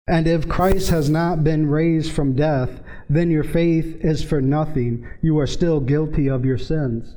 And 0.06 0.26
if 0.26 0.49
Christ 0.49 0.90
has 0.90 1.08
not 1.08 1.44
been 1.44 1.70
raised 1.70 2.12
from 2.12 2.37
death, 2.37 2.82
then 3.08 3.30
your 3.30 3.44
faith 3.44 4.04
is 4.04 4.23
for 4.23 4.40
nothing. 4.40 5.08
You 5.23 5.38
are 5.38 5.46
still 5.46 5.80
guilty 5.80 6.28
of 6.28 6.44
your 6.44 6.58
sins. 6.58 7.16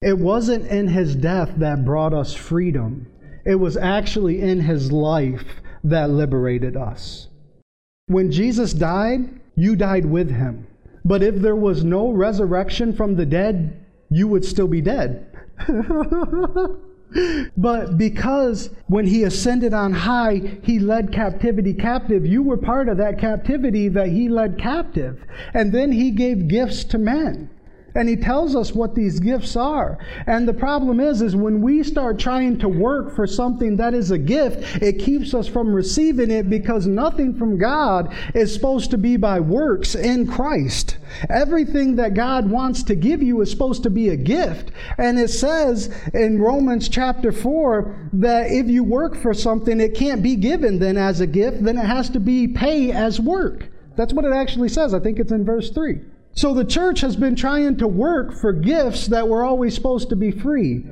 It 0.00 0.18
wasn't 0.18 0.66
in 0.66 0.88
his 0.88 1.16
death 1.16 1.54
that 1.56 1.84
brought 1.84 2.14
us 2.14 2.34
freedom, 2.34 3.08
it 3.44 3.56
was 3.56 3.76
actually 3.76 4.40
in 4.40 4.60
his 4.60 4.92
life 4.92 5.60
that 5.82 6.10
liberated 6.10 6.76
us. 6.76 7.28
When 8.06 8.30
Jesus 8.30 8.72
died, 8.72 9.40
you 9.54 9.76
died 9.76 10.06
with 10.06 10.30
him. 10.30 10.66
But 11.04 11.22
if 11.22 11.36
there 11.36 11.56
was 11.56 11.84
no 11.84 12.10
resurrection 12.10 12.94
from 12.94 13.16
the 13.16 13.26
dead, 13.26 13.84
you 14.10 14.28
would 14.28 14.44
still 14.44 14.68
be 14.68 14.80
dead. 14.80 15.26
But 17.56 17.96
because 17.96 18.70
when 18.86 19.06
he 19.06 19.22
ascended 19.22 19.72
on 19.72 19.92
high, 19.92 20.58
he 20.62 20.78
led 20.78 21.12
captivity 21.12 21.72
captive, 21.72 22.26
you 22.26 22.42
were 22.42 22.56
part 22.56 22.88
of 22.88 22.96
that 22.98 23.18
captivity 23.18 23.88
that 23.88 24.08
he 24.08 24.28
led 24.28 24.58
captive. 24.58 25.24
And 25.52 25.72
then 25.72 25.92
he 25.92 26.10
gave 26.10 26.48
gifts 26.48 26.84
to 26.84 26.98
men. 26.98 27.50
And 27.94 28.08
he 28.08 28.16
tells 28.16 28.56
us 28.56 28.72
what 28.72 28.94
these 28.94 29.20
gifts 29.20 29.54
are. 29.54 29.98
And 30.26 30.48
the 30.48 30.54
problem 30.54 30.98
is, 30.98 31.22
is 31.22 31.36
when 31.36 31.62
we 31.62 31.84
start 31.84 32.18
trying 32.18 32.58
to 32.58 32.68
work 32.68 33.14
for 33.14 33.26
something 33.26 33.76
that 33.76 33.94
is 33.94 34.10
a 34.10 34.18
gift, 34.18 34.82
it 34.82 34.98
keeps 34.98 35.32
us 35.32 35.46
from 35.46 35.72
receiving 35.72 36.30
it 36.30 36.50
because 36.50 36.86
nothing 36.88 37.34
from 37.34 37.56
God 37.56 38.12
is 38.34 38.52
supposed 38.52 38.90
to 38.90 38.98
be 38.98 39.16
by 39.16 39.38
works 39.38 39.94
in 39.94 40.26
Christ. 40.26 40.96
Everything 41.30 41.94
that 41.96 42.14
God 42.14 42.50
wants 42.50 42.82
to 42.84 42.96
give 42.96 43.22
you 43.22 43.40
is 43.42 43.50
supposed 43.50 43.84
to 43.84 43.90
be 43.90 44.08
a 44.08 44.16
gift. 44.16 44.72
And 44.98 45.18
it 45.18 45.30
says 45.30 45.94
in 46.12 46.40
Romans 46.40 46.88
chapter 46.88 47.30
4 47.30 48.10
that 48.14 48.50
if 48.50 48.66
you 48.66 48.82
work 48.82 49.14
for 49.16 49.32
something, 49.32 49.80
it 49.80 49.94
can't 49.94 50.22
be 50.22 50.34
given 50.34 50.80
then 50.80 50.96
as 50.96 51.20
a 51.20 51.26
gift, 51.26 51.62
then 51.62 51.78
it 51.78 51.86
has 51.86 52.10
to 52.10 52.20
be 52.20 52.48
pay 52.48 52.90
as 52.90 53.20
work. 53.20 53.68
That's 53.96 54.12
what 54.12 54.24
it 54.24 54.32
actually 54.32 54.68
says. 54.68 54.94
I 54.94 54.98
think 54.98 55.20
it's 55.20 55.30
in 55.30 55.44
verse 55.44 55.70
3. 55.70 56.00
So 56.34 56.52
the 56.52 56.64
church 56.64 57.00
has 57.00 57.16
been 57.16 57.36
trying 57.36 57.76
to 57.76 57.86
work 57.86 58.32
for 58.32 58.52
gifts 58.52 59.06
that 59.08 59.28
were 59.28 59.44
always 59.44 59.74
supposed 59.74 60.08
to 60.08 60.16
be 60.16 60.30
free. 60.30 60.84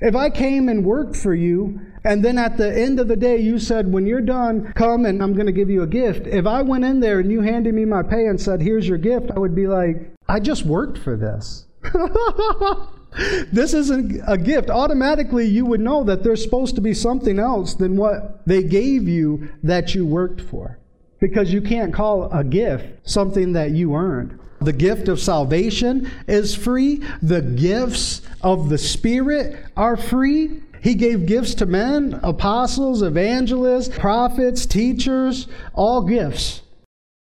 If 0.00 0.14
I 0.14 0.30
came 0.30 0.68
and 0.68 0.84
worked 0.84 1.16
for 1.16 1.34
you, 1.34 1.80
and 2.04 2.24
then 2.24 2.38
at 2.38 2.56
the 2.56 2.80
end 2.80 3.00
of 3.00 3.08
the 3.08 3.16
day 3.16 3.38
you 3.38 3.58
said, 3.58 3.92
when 3.92 4.06
you're 4.06 4.20
done, 4.20 4.72
come 4.74 5.04
and 5.04 5.20
I'm 5.20 5.34
going 5.34 5.46
to 5.46 5.52
give 5.52 5.68
you 5.68 5.82
a 5.82 5.88
gift. 5.88 6.28
If 6.28 6.46
I 6.46 6.62
went 6.62 6.84
in 6.84 7.00
there 7.00 7.18
and 7.18 7.32
you 7.32 7.40
handed 7.40 7.74
me 7.74 7.84
my 7.84 8.04
pay 8.04 8.26
and 8.26 8.40
said, 8.40 8.60
here's 8.60 8.86
your 8.86 8.98
gift, 8.98 9.32
I 9.34 9.40
would 9.40 9.56
be 9.56 9.66
like, 9.66 10.12
I 10.28 10.38
just 10.38 10.64
worked 10.64 10.98
for 10.98 11.16
this. 11.16 11.66
this 13.52 13.74
isn't 13.74 14.22
a 14.28 14.38
gift. 14.38 14.70
Automatically, 14.70 15.46
you 15.46 15.66
would 15.66 15.80
know 15.80 16.04
that 16.04 16.22
there's 16.22 16.42
supposed 16.44 16.76
to 16.76 16.80
be 16.80 16.94
something 16.94 17.40
else 17.40 17.74
than 17.74 17.96
what 17.96 18.46
they 18.46 18.62
gave 18.62 19.08
you 19.08 19.48
that 19.64 19.96
you 19.96 20.06
worked 20.06 20.40
for. 20.40 20.77
Because 21.20 21.52
you 21.52 21.60
can't 21.60 21.92
call 21.92 22.30
a 22.32 22.44
gift 22.44 23.08
something 23.08 23.52
that 23.52 23.72
you 23.72 23.94
earned. 23.94 24.38
The 24.60 24.72
gift 24.72 25.08
of 25.08 25.20
salvation 25.20 26.10
is 26.26 26.54
free. 26.54 27.02
The 27.22 27.42
gifts 27.42 28.22
of 28.42 28.68
the 28.68 28.78
Spirit 28.78 29.56
are 29.76 29.96
free. 29.96 30.62
He 30.80 30.94
gave 30.94 31.26
gifts 31.26 31.54
to 31.56 31.66
men, 31.66 32.18
apostles, 32.22 33.02
evangelists, 33.02 33.96
prophets, 33.96 34.66
teachers, 34.66 35.48
all 35.74 36.02
gifts. 36.02 36.62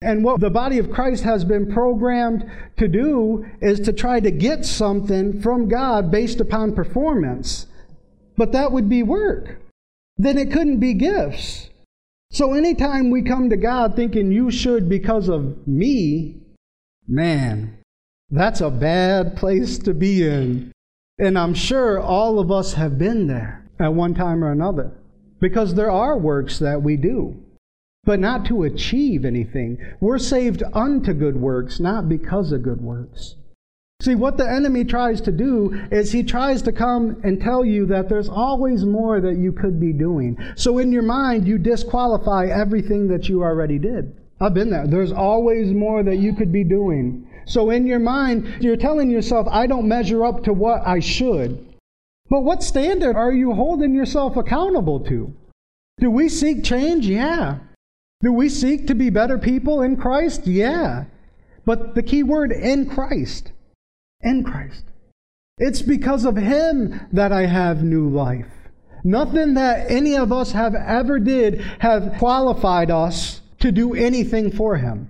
And 0.01 0.23
what 0.23 0.39
the 0.39 0.49
body 0.49 0.77
of 0.77 0.91
Christ 0.91 1.23
has 1.23 1.43
been 1.43 1.71
programmed 1.71 2.49
to 2.77 2.87
do 2.87 3.45
is 3.61 3.81
to 3.81 3.91
try 3.91 4.19
to 4.19 4.31
get 4.31 4.65
something 4.65 5.41
from 5.41 5.67
God 5.67 6.09
based 6.09 6.39
upon 6.39 6.73
performance. 6.73 7.67
But 8.37 8.53
that 8.53 8.71
would 8.71 8.87
be 8.87 9.03
work. 9.03 9.57
Then 10.17 10.37
it 10.37 10.51
couldn't 10.51 10.79
be 10.79 10.93
gifts. 10.93 11.68
So 12.31 12.53
anytime 12.53 13.09
we 13.09 13.21
come 13.21 13.49
to 13.49 13.57
God 13.57 13.95
thinking 13.95 14.31
you 14.31 14.51
should 14.51 14.87
because 14.87 15.29
of 15.29 15.67
me, 15.67 16.39
Man, 17.11 17.79
that's 18.29 18.61
a 18.61 18.69
bad 18.69 19.35
place 19.35 19.79
to 19.79 19.95
be 19.95 20.23
in. 20.27 20.71
And 21.17 21.39
I'm 21.39 21.55
sure 21.55 21.99
all 21.99 22.37
of 22.37 22.51
us 22.51 22.73
have 22.73 22.99
been 22.99 23.25
there 23.25 23.67
at 23.79 23.95
one 23.95 24.13
time 24.13 24.43
or 24.43 24.51
another. 24.51 24.91
Because 25.39 25.73
there 25.73 25.89
are 25.89 26.19
works 26.19 26.59
that 26.59 26.83
we 26.83 26.97
do, 26.97 27.35
but 28.03 28.19
not 28.19 28.45
to 28.45 28.61
achieve 28.63 29.25
anything. 29.25 29.79
We're 29.99 30.19
saved 30.19 30.61
unto 30.71 31.13
good 31.13 31.37
works, 31.37 31.79
not 31.79 32.07
because 32.07 32.51
of 32.51 32.61
good 32.61 32.81
works. 32.81 33.35
See, 34.01 34.15
what 34.15 34.37
the 34.37 34.49
enemy 34.49 34.85
tries 34.85 35.19
to 35.21 35.31
do 35.33 35.77
is 35.91 36.09
he 36.09 36.23
tries 36.23 36.61
to 36.61 36.71
come 36.71 37.19
and 37.25 37.41
tell 37.41 37.65
you 37.65 37.85
that 37.87 38.07
there's 38.07 38.29
always 38.29 38.85
more 38.85 39.19
that 39.19 39.35
you 39.35 39.51
could 39.51 39.77
be 39.77 39.91
doing. 39.91 40.37
So 40.55 40.77
in 40.77 40.93
your 40.93 41.03
mind, 41.03 41.45
you 41.45 41.57
disqualify 41.57 42.45
everything 42.45 43.09
that 43.09 43.27
you 43.27 43.43
already 43.43 43.77
did. 43.77 44.15
I've 44.39 44.53
been 44.53 44.69
there. 44.69 44.87
There's 44.87 45.11
always 45.11 45.73
more 45.73 46.01
that 46.01 46.15
you 46.15 46.33
could 46.33 46.49
be 46.49 46.63
doing. 46.63 47.29
So 47.45 47.71
in 47.71 47.85
your 47.85 47.99
mind, 47.99 48.47
you're 48.61 48.77
telling 48.77 49.09
yourself, 49.09 49.49
I 49.51 49.67
don't 49.67 49.89
measure 49.89 50.25
up 50.25 50.45
to 50.45 50.53
what 50.53 50.87
I 50.87 51.01
should. 51.01 51.67
But 52.29 52.43
what 52.43 52.63
standard 52.63 53.17
are 53.17 53.33
you 53.33 53.51
holding 53.51 53.93
yourself 53.93 54.37
accountable 54.37 55.01
to? 55.01 55.33
Do 55.97 56.09
we 56.09 56.29
seek 56.29 56.63
change? 56.63 57.05
Yeah. 57.05 57.57
Do 58.21 58.31
we 58.31 58.47
seek 58.47 58.87
to 58.87 58.95
be 58.95 59.09
better 59.09 59.37
people 59.37 59.81
in 59.81 59.97
Christ? 59.97 60.47
Yeah. 60.47 61.03
But 61.65 61.95
the 61.95 62.03
key 62.03 62.23
word, 62.23 62.53
in 62.53 62.89
Christ. 62.89 63.51
In 64.21 64.43
Christ. 64.43 64.85
It's 65.57 65.81
because 65.81 66.25
of 66.25 66.35
Him 66.37 67.07
that 67.11 67.31
I 67.31 67.45
have 67.45 67.83
new 67.83 68.09
life. 68.09 68.47
Nothing 69.03 69.53
that 69.53 69.89
any 69.89 70.15
of 70.15 70.31
us 70.31 70.51
have 70.51 70.75
ever 70.75 71.19
did 71.19 71.61
have 71.79 72.17
qualified 72.17 72.91
us 72.91 73.41
to 73.59 73.71
do 73.71 73.93
anything 73.93 74.51
for 74.51 74.77
him. 74.77 75.09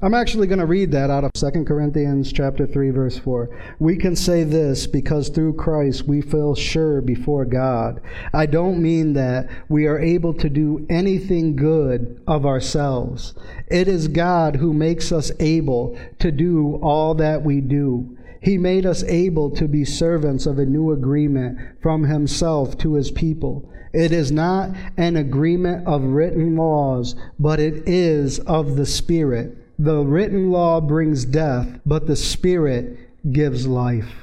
I'm 0.00 0.14
actually 0.14 0.46
going 0.46 0.60
to 0.60 0.66
read 0.66 0.92
that 0.92 1.10
out 1.10 1.24
of 1.24 1.32
2 1.32 1.64
Corinthians 1.64 2.32
chapter 2.32 2.68
3 2.68 2.90
verse 2.90 3.18
4. 3.18 3.74
We 3.80 3.96
can 3.96 4.14
say 4.14 4.44
this 4.44 4.86
because 4.86 5.28
through 5.28 5.54
Christ 5.54 6.06
we 6.06 6.20
feel 6.20 6.54
sure 6.54 7.00
before 7.00 7.44
God. 7.44 8.00
I 8.32 8.46
don't 8.46 8.80
mean 8.80 9.14
that 9.14 9.50
we 9.68 9.86
are 9.86 9.98
able 9.98 10.34
to 10.34 10.48
do 10.48 10.86
anything 10.88 11.56
good 11.56 12.22
of 12.28 12.46
ourselves. 12.46 13.34
It 13.66 13.88
is 13.88 14.06
God 14.06 14.54
who 14.56 14.72
makes 14.72 15.10
us 15.10 15.32
able 15.40 15.98
to 16.20 16.30
do 16.30 16.76
all 16.80 17.14
that 17.16 17.42
we 17.42 17.60
do. 17.60 18.16
He 18.40 18.58
made 18.58 18.86
us 18.86 19.02
able 19.04 19.50
to 19.52 19.66
be 19.68 19.84
servants 19.84 20.46
of 20.46 20.58
a 20.58 20.66
new 20.66 20.92
agreement 20.92 21.58
from 21.82 22.04
himself 22.04 22.78
to 22.78 22.94
his 22.94 23.10
people 23.10 23.70
it 23.92 24.12
is 24.12 24.30
not 24.30 24.70
an 24.96 25.16
agreement 25.16 25.86
of 25.86 26.02
written 26.02 26.56
laws, 26.56 27.14
but 27.38 27.58
it 27.58 27.88
is 27.88 28.38
of 28.40 28.76
the 28.76 28.86
Spirit. 28.86 29.56
The 29.78 29.98
written 30.00 30.50
law 30.50 30.80
brings 30.80 31.24
death, 31.24 31.80
but 31.86 32.06
the 32.06 32.16
Spirit 32.16 32.98
gives 33.32 33.66
life. 33.66 34.14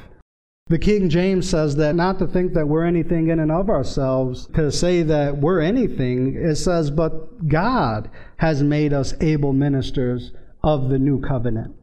The 0.67 0.79
King 0.79 1.09
James 1.09 1.47
says 1.49 1.75
that 1.75 1.95
not 1.95 2.19
to 2.19 2.27
think 2.27 2.53
that 2.53 2.67
we're 2.67 2.85
anything 2.85 3.29
in 3.29 3.39
and 3.39 3.51
of 3.51 3.69
ourselves, 3.69 4.47
to 4.55 4.71
say 4.71 5.03
that 5.03 5.37
we're 5.37 5.61
anything, 5.61 6.35
it 6.35 6.55
says, 6.55 6.89
but 6.89 7.47
God 7.47 8.09
has 8.37 8.63
made 8.63 8.91
us 8.91 9.13
able 9.21 9.53
ministers 9.53 10.31
of 10.63 10.89
the 10.89 10.97
new 10.97 11.21
covenant. 11.21 11.75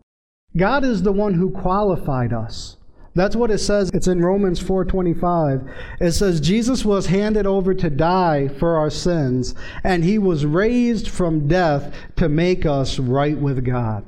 God 0.56 0.84
is 0.84 1.02
the 1.02 1.12
one 1.12 1.34
who 1.34 1.50
qualified 1.50 2.32
us. 2.32 2.76
That's 3.14 3.36
what 3.36 3.50
it 3.50 3.58
says. 3.58 3.90
It's 3.92 4.08
in 4.08 4.20
Romans 4.20 4.58
4:25. 4.58 5.62
It 6.00 6.12
says 6.12 6.40
Jesus 6.40 6.84
was 6.84 7.06
handed 7.06 7.46
over 7.46 7.74
to 7.74 7.90
die 7.90 8.48
for 8.48 8.76
our 8.76 8.90
sins, 8.90 9.54
and 9.84 10.02
he 10.04 10.18
was 10.18 10.46
raised 10.46 11.08
from 11.08 11.46
death 11.46 11.92
to 12.16 12.28
make 12.28 12.64
us 12.64 12.98
right 12.98 13.38
with 13.38 13.64
God. 13.64 14.04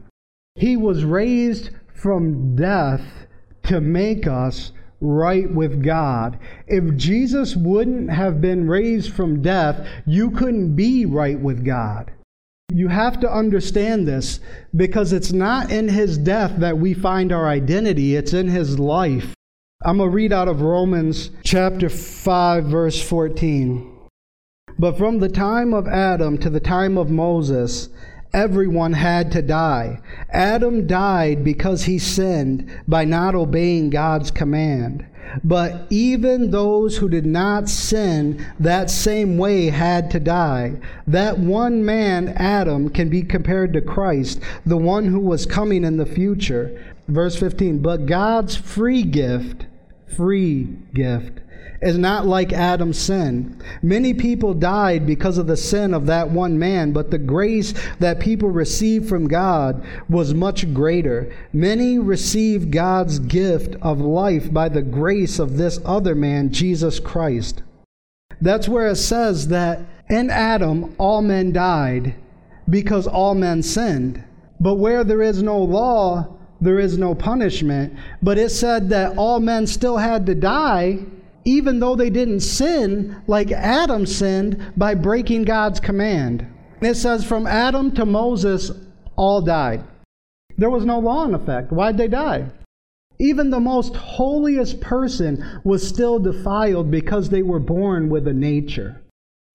He 0.55 0.77
was 0.77 1.05
raised 1.05 1.71
from 1.93 2.57
death 2.57 3.27
to 3.65 3.81
make 3.81 4.27
us 4.27 4.73
right 5.01 5.53
with 5.53 5.83
God. 5.83 6.39
If 6.67 6.97
Jesus 6.97 7.57
wouldn't 7.57 8.11
have 8.11 8.41
been 8.41 8.69
raised 8.69 9.13
from 9.13 9.43
death, 9.43 9.87
you 10.07 10.31
couldn't 10.31 10.77
be 10.77 11.05
right 11.05 11.39
with 11.39 11.65
God. 11.65 12.11
You 12.73 12.89
have 12.89 13.21
to 13.21 13.31
understand 13.31 14.09
this 14.09 14.41
because 14.75 15.13
it's 15.13 15.33
not 15.33 15.71
in 15.71 15.89
his 15.89 16.17
death 16.17 16.53
that 16.59 16.79
we 16.79 16.95
find 16.95 17.31
our 17.31 17.47
identity, 17.47 18.17
it's 18.17 18.33
in 18.33 18.49
his 18.49 18.79
life. 18.79 19.35
I'm 19.85 19.99
going 19.99 20.11
to 20.11 20.15
read 20.15 20.33
out 20.33 20.49
of 20.49 20.63
Romans 20.63 21.31
chapter 21.43 21.91
5, 21.91 22.65
verse 22.65 23.03
14. 23.03 24.09
But 24.79 24.97
from 24.97 25.19
the 25.19 25.29
time 25.29 25.75
of 25.75 25.87
Adam 25.87 26.39
to 26.39 26.49
the 26.49 26.59
time 26.59 26.97
of 26.97 27.11
Moses, 27.11 27.91
everyone 28.33 28.95
had 28.95 29.31
to 29.33 29.43
die. 29.43 30.01
Adam 30.31 30.87
died 30.87 31.45
because 31.45 31.85
he 31.85 31.99
sinned 31.99 32.83
by 32.89 33.05
not 33.05 33.35
obeying 33.35 33.91
God's 33.91 34.31
command. 34.31 35.07
But 35.43 35.87
even 35.91 36.51
those 36.51 36.97
who 36.97 37.09
did 37.09 37.27
not 37.27 37.69
sin 37.69 38.45
that 38.61 38.91
same 38.91 39.37
way 39.39 39.67
had 39.67 40.11
to 40.13 40.21
die. 40.21 40.75
That 41.07 41.39
one 41.39 41.85
man, 41.85 42.29
Adam, 42.29 42.89
can 42.89 43.09
be 43.09 43.23
compared 43.23 43.73
to 43.73 43.81
Christ, 43.81 44.41
the 44.65 44.77
one 44.77 45.07
who 45.07 45.21
was 45.21 45.47
coming 45.47 45.85
in 45.85 45.97
the 45.97 46.07
future. 46.07 46.83
Verse 47.09 47.37
15, 47.37 47.81
but 47.81 48.07
God's 48.07 48.57
free 48.57 49.03
gift, 49.03 49.67
free 50.17 50.65
gift, 50.95 51.41
is 51.83 51.99
not 51.99 52.27
like 52.27 52.53
Adam's 52.53 52.99
sin. 52.99 53.61
Many 53.83 54.15
people 54.15 54.55
died 54.55 55.07
because 55.07 55.39
of 55.39 55.47
the 55.47 55.57
sin 55.57 55.93
of 55.93 56.07
that 56.07 56.31
one 56.31 56.59
man, 56.59 56.93
but 56.93 57.11
the 57.11 57.19
grace 57.19 57.75
that 57.99 58.21
people 58.21 58.51
received 58.51 59.09
from 59.09 59.29
God 59.29 59.85
was 60.09 60.33
much 60.33 60.73
greater. 60.73 61.35
Many 61.53 61.99
received 61.99 62.73
God's 62.73 63.19
gift 63.19 63.77
of 63.83 64.01
life 64.01 64.53
by 64.53 64.69
the 64.69 64.83
grace 64.83 65.39
of 65.39 65.57
this 65.57 65.79
other 65.85 66.15
man, 66.15 66.53
Jesus 66.53 66.99
Christ. 66.99 67.63
That's 68.41 68.69
where 68.69 68.89
it 68.89 68.97
says 68.97 69.49
that 69.49 69.81
in 70.09 70.31
Adam 70.31 70.95
all 70.99 71.23
men 71.23 71.53
died 71.53 72.15
because 72.69 73.07
all 73.07 73.35
men 73.35 73.63
sinned. 73.63 74.23
But 74.61 74.75
where 74.75 75.05
there 75.05 75.23
is 75.23 75.43
no 75.43 75.59
law, 75.59 76.37
there 76.61 76.79
is 76.79 76.97
no 76.97 77.15
punishment. 77.15 77.95
But 78.23 78.39
it 78.39 78.51
said 78.51 78.89
that 78.91 79.19
all 79.19 79.41
men 79.41 79.67
still 79.67 79.99
had 79.99 80.27
to 80.27 80.35
die 80.35 81.01
even 81.45 81.81
though 81.81 81.97
they 81.97 82.11
didn't 82.11 82.41
sin 82.41 83.23
like 83.27 83.53
Adam 83.53 84.07
sinned 84.07 84.73
by 84.77 84.95
breaking 84.95 85.45
God's 85.45 85.81
command. 85.81 86.47
It 86.81 86.95
says, 86.95 87.25
from 87.25 87.47
Adam 87.47 87.93
to 87.93 88.05
Moses, 88.05 88.71
all 89.17 89.41
died. 89.43 89.85
There 90.57 90.71
was 90.71 90.85
no 90.85 90.99
law 90.99 91.25
in 91.25 91.35
effect. 91.35 91.73
Why'd 91.73 91.99
they 91.99 92.09
die? 92.09 92.51
Even 93.19 93.51
the 93.51 93.61
most 93.61 93.95
holiest 93.95 94.81
person 94.81 95.61
was 95.65 95.87
still 95.87 96.19
defiled 96.19 96.91
because 96.91 97.29
they 97.29 97.43
were 97.43 97.61
born 97.61 98.09
with 98.09 98.27
a 98.27 98.33
nature. 98.33 99.03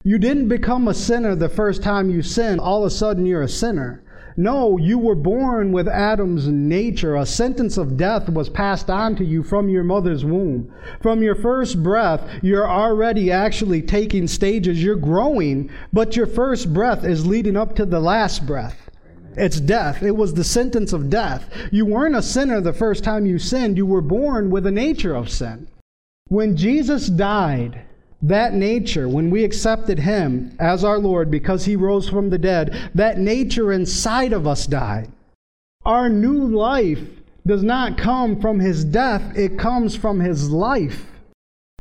You 0.04 0.18
didn't 0.18 0.48
become 0.48 0.88
a 0.88 0.94
sinner 0.94 1.36
the 1.36 1.50
first 1.50 1.84
time 1.84 2.10
you 2.10 2.22
sinned, 2.22 2.62
all 2.62 2.84
of 2.84 2.88
a 2.88 2.90
sudden 2.90 3.26
you're 3.26 3.42
a 3.42 3.50
sinner. 3.50 4.02
No, 4.40 4.78
you 4.78 4.98
were 4.98 5.16
born 5.16 5.74
with 5.74 5.90
Adam's 5.90 6.48
nature. 6.48 7.18
A 7.18 7.26
sentence 7.26 7.76
of 7.76 7.98
death 7.98 8.30
was 8.30 8.48
passed 8.48 8.90
on 8.90 9.18
to 9.18 9.26
you 9.26 9.44
from 9.44 9.68
your 9.68 9.84
mother's 9.84 10.24
womb. 10.24 10.74
From 11.02 11.22
your 11.22 11.36
first 11.36 11.84
breath, 11.84 12.26
you're 12.42 12.66
already 12.66 13.34
actually 13.34 13.82
taking 13.82 14.30
stages. 14.30 14.82
You're 14.82 14.96
growing, 14.96 15.70
but 15.92 16.16
your 16.16 16.26
first 16.26 16.74
breath 16.74 17.04
is 17.04 17.28
leading 17.28 17.58
up 17.58 17.76
to 17.76 17.86
the 17.86 18.00
last 18.00 18.48
breath. 18.48 18.90
It's 19.36 19.60
death. 19.60 20.02
It 20.02 20.16
was 20.16 20.34
the 20.34 20.46
sentence 20.46 20.94
of 20.94 21.10
death. 21.10 21.50
You 21.70 21.86
weren't 21.86 22.16
a 22.16 22.22
sinner 22.22 22.62
the 22.62 22.72
first 22.72 23.04
time 23.04 23.26
you 23.26 23.40
sinned. 23.40 23.76
You 23.76 23.86
were 23.86 24.00
born 24.00 24.52
with 24.52 24.66
a 24.66 24.72
nature 24.72 25.16
of 25.16 25.30
sin. 25.30 25.68
When 26.30 26.56
Jesus 26.56 27.08
died, 27.08 27.82
that 28.22 28.54
nature, 28.54 29.08
when 29.08 29.30
we 29.30 29.44
accepted 29.44 30.00
Him 30.00 30.56
as 30.60 30.84
our 30.84 31.00
Lord 31.00 31.32
because 31.32 31.66
He 31.66 31.76
rose 31.76 32.10
from 32.10 32.30
the 32.30 32.38
dead, 32.38 32.92
that 32.96 33.18
nature 33.18 33.72
inside 33.72 34.34
of 34.34 34.46
us 34.46 34.68
died. 34.68 35.12
Our 35.86 36.10
new 36.10 36.46
life 36.46 37.02
does 37.48 37.64
not 37.64 37.98
come 37.98 38.42
from 38.42 38.60
His 38.60 38.84
death, 38.84 39.38
it 39.38 39.58
comes 39.58 39.96
from 39.96 40.20
His 40.20 40.50
life. 40.50 41.06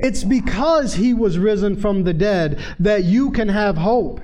It's 0.01 0.23
because 0.23 0.95
He 0.95 1.13
was 1.13 1.39
risen 1.39 1.77
from 1.77 2.05
the 2.05 2.15
dead 2.15 2.61
that 2.79 3.05
you 3.05 3.31
can 3.31 3.49
have 3.49 3.77
hope. 3.77 4.21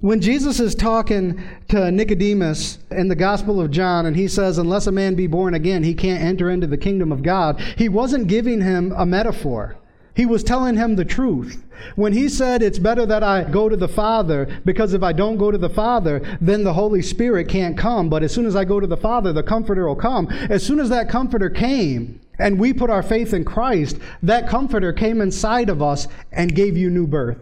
When 0.00 0.20
Jesus 0.20 0.60
is 0.60 0.76
talking 0.76 1.42
to 1.70 1.90
Nicodemus 1.90 2.78
in 2.92 3.08
the 3.08 3.16
Gospel 3.16 3.60
of 3.60 3.72
John, 3.72 4.06
and 4.06 4.14
he 4.14 4.28
says, 4.28 4.56
Unless 4.56 4.86
a 4.86 4.92
man 4.92 5.16
be 5.16 5.26
born 5.26 5.54
again, 5.54 5.82
he 5.82 5.92
can't 5.92 6.22
enter 6.22 6.50
into 6.50 6.68
the 6.68 6.76
kingdom 6.76 7.10
of 7.10 7.24
God, 7.24 7.60
he 7.76 7.88
wasn't 7.88 8.28
giving 8.28 8.60
him 8.60 8.94
a 8.96 9.04
metaphor. 9.04 9.76
He 10.18 10.26
was 10.26 10.42
telling 10.42 10.74
him 10.74 10.96
the 10.96 11.04
truth. 11.04 11.62
When 11.94 12.12
he 12.12 12.28
said, 12.28 12.60
It's 12.60 12.80
better 12.80 13.06
that 13.06 13.22
I 13.22 13.44
go 13.44 13.68
to 13.68 13.76
the 13.76 13.86
Father, 13.86 14.60
because 14.64 14.92
if 14.92 15.00
I 15.04 15.12
don't 15.12 15.36
go 15.36 15.52
to 15.52 15.58
the 15.58 15.70
Father, 15.70 16.20
then 16.40 16.64
the 16.64 16.72
Holy 16.72 17.02
Spirit 17.02 17.48
can't 17.48 17.78
come. 17.78 18.08
But 18.08 18.24
as 18.24 18.34
soon 18.34 18.44
as 18.44 18.56
I 18.56 18.64
go 18.64 18.80
to 18.80 18.86
the 18.88 18.96
Father, 18.96 19.32
the 19.32 19.44
Comforter 19.44 19.86
will 19.86 19.94
come. 19.94 20.26
As 20.50 20.66
soon 20.66 20.80
as 20.80 20.88
that 20.88 21.08
Comforter 21.08 21.48
came, 21.48 22.20
and 22.36 22.58
we 22.58 22.72
put 22.72 22.90
our 22.90 23.04
faith 23.04 23.32
in 23.32 23.44
Christ, 23.44 23.98
that 24.24 24.48
Comforter 24.48 24.92
came 24.92 25.20
inside 25.20 25.68
of 25.68 25.80
us 25.80 26.08
and 26.32 26.52
gave 26.52 26.76
you 26.76 26.90
new 26.90 27.06
birth. 27.06 27.38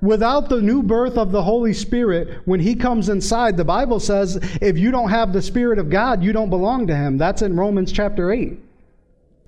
Without 0.00 0.48
the 0.48 0.62
new 0.62 0.84
birth 0.84 1.18
of 1.18 1.32
the 1.32 1.42
Holy 1.42 1.72
Spirit, 1.72 2.42
when 2.44 2.60
He 2.60 2.76
comes 2.76 3.08
inside, 3.08 3.56
the 3.56 3.64
Bible 3.64 3.98
says 3.98 4.36
if 4.60 4.78
you 4.78 4.92
don't 4.92 5.10
have 5.10 5.32
the 5.32 5.42
Spirit 5.42 5.80
of 5.80 5.90
God, 5.90 6.22
you 6.22 6.32
don't 6.32 6.48
belong 6.48 6.86
to 6.86 6.94
Him. 6.94 7.18
That's 7.18 7.42
in 7.42 7.56
Romans 7.56 7.90
chapter 7.90 8.30
8. 8.30 8.56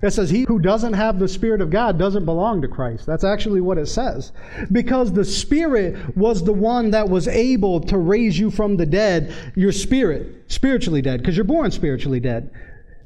It 0.05 0.11
says, 0.11 0.29
He 0.29 0.43
who 0.43 0.59
doesn't 0.59 0.93
have 0.93 1.17
the 1.17 1.27
Spirit 1.27 1.61
of 1.61 1.71
God 1.71 1.97
doesn't 1.97 2.25
belong 2.25 2.61
to 2.61 2.67
Christ. 2.67 3.07
That's 3.07 3.23
actually 3.23 3.61
what 3.61 3.79
it 3.79 3.87
says. 3.87 4.31
Because 4.71 5.11
the 5.11 5.25
Spirit 5.25 6.15
was 6.15 6.43
the 6.43 6.53
one 6.53 6.91
that 6.91 7.09
was 7.09 7.27
able 7.27 7.81
to 7.81 7.97
raise 7.97 8.37
you 8.37 8.51
from 8.51 8.77
the 8.77 8.85
dead, 8.85 9.33
your 9.55 9.71
spirit, 9.71 10.43
spiritually 10.47 11.01
dead, 11.01 11.21
because 11.21 11.35
you're 11.35 11.43
born 11.43 11.71
spiritually 11.71 12.19
dead. 12.19 12.51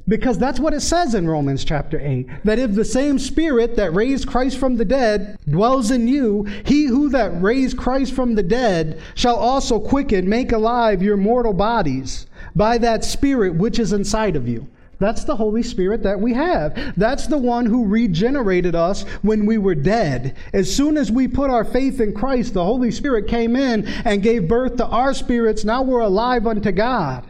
Because 0.08 0.36
that's 0.36 0.60
what 0.60 0.74
it 0.74 0.80
says 0.80 1.14
in 1.14 1.26
Romans 1.26 1.64
chapter 1.64 1.98
8 1.98 2.44
that 2.44 2.58
if 2.58 2.74
the 2.74 2.84
same 2.84 3.18
Spirit 3.18 3.76
that 3.76 3.94
raised 3.94 4.26
Christ 4.28 4.58
from 4.58 4.76
the 4.76 4.84
dead 4.84 5.38
dwells 5.48 5.90
in 5.90 6.06
you, 6.06 6.44
he 6.64 6.84
who 6.84 7.08
that 7.10 7.40
raised 7.40 7.78
Christ 7.78 8.12
from 8.12 8.34
the 8.34 8.42
dead 8.42 9.00
shall 9.14 9.36
also 9.36 9.80
quicken, 9.80 10.28
make 10.28 10.52
alive 10.52 11.02
your 11.02 11.16
mortal 11.16 11.54
bodies 11.54 12.26
by 12.54 12.76
that 12.78 13.04
Spirit 13.04 13.54
which 13.54 13.78
is 13.78 13.92
inside 13.92 14.36
of 14.36 14.46
you. 14.46 14.66
That's 15.00 15.24
the 15.24 15.36
Holy 15.36 15.62
Spirit 15.62 16.02
that 16.02 16.20
we 16.20 16.34
have. 16.34 16.94
That's 16.96 17.26
the 17.26 17.38
one 17.38 17.64
who 17.64 17.86
regenerated 17.86 18.74
us 18.74 19.02
when 19.22 19.46
we 19.46 19.56
were 19.56 19.74
dead. 19.74 20.36
As 20.52 20.74
soon 20.74 20.98
as 20.98 21.10
we 21.10 21.26
put 21.26 21.50
our 21.50 21.64
faith 21.64 22.00
in 22.00 22.12
Christ, 22.12 22.52
the 22.52 22.64
Holy 22.64 22.90
Spirit 22.90 23.26
came 23.26 23.56
in 23.56 23.88
and 24.04 24.22
gave 24.22 24.46
birth 24.46 24.76
to 24.76 24.86
our 24.86 25.14
spirits. 25.14 25.64
Now 25.64 25.82
we're 25.82 26.00
alive 26.00 26.46
unto 26.46 26.70
God. 26.70 27.26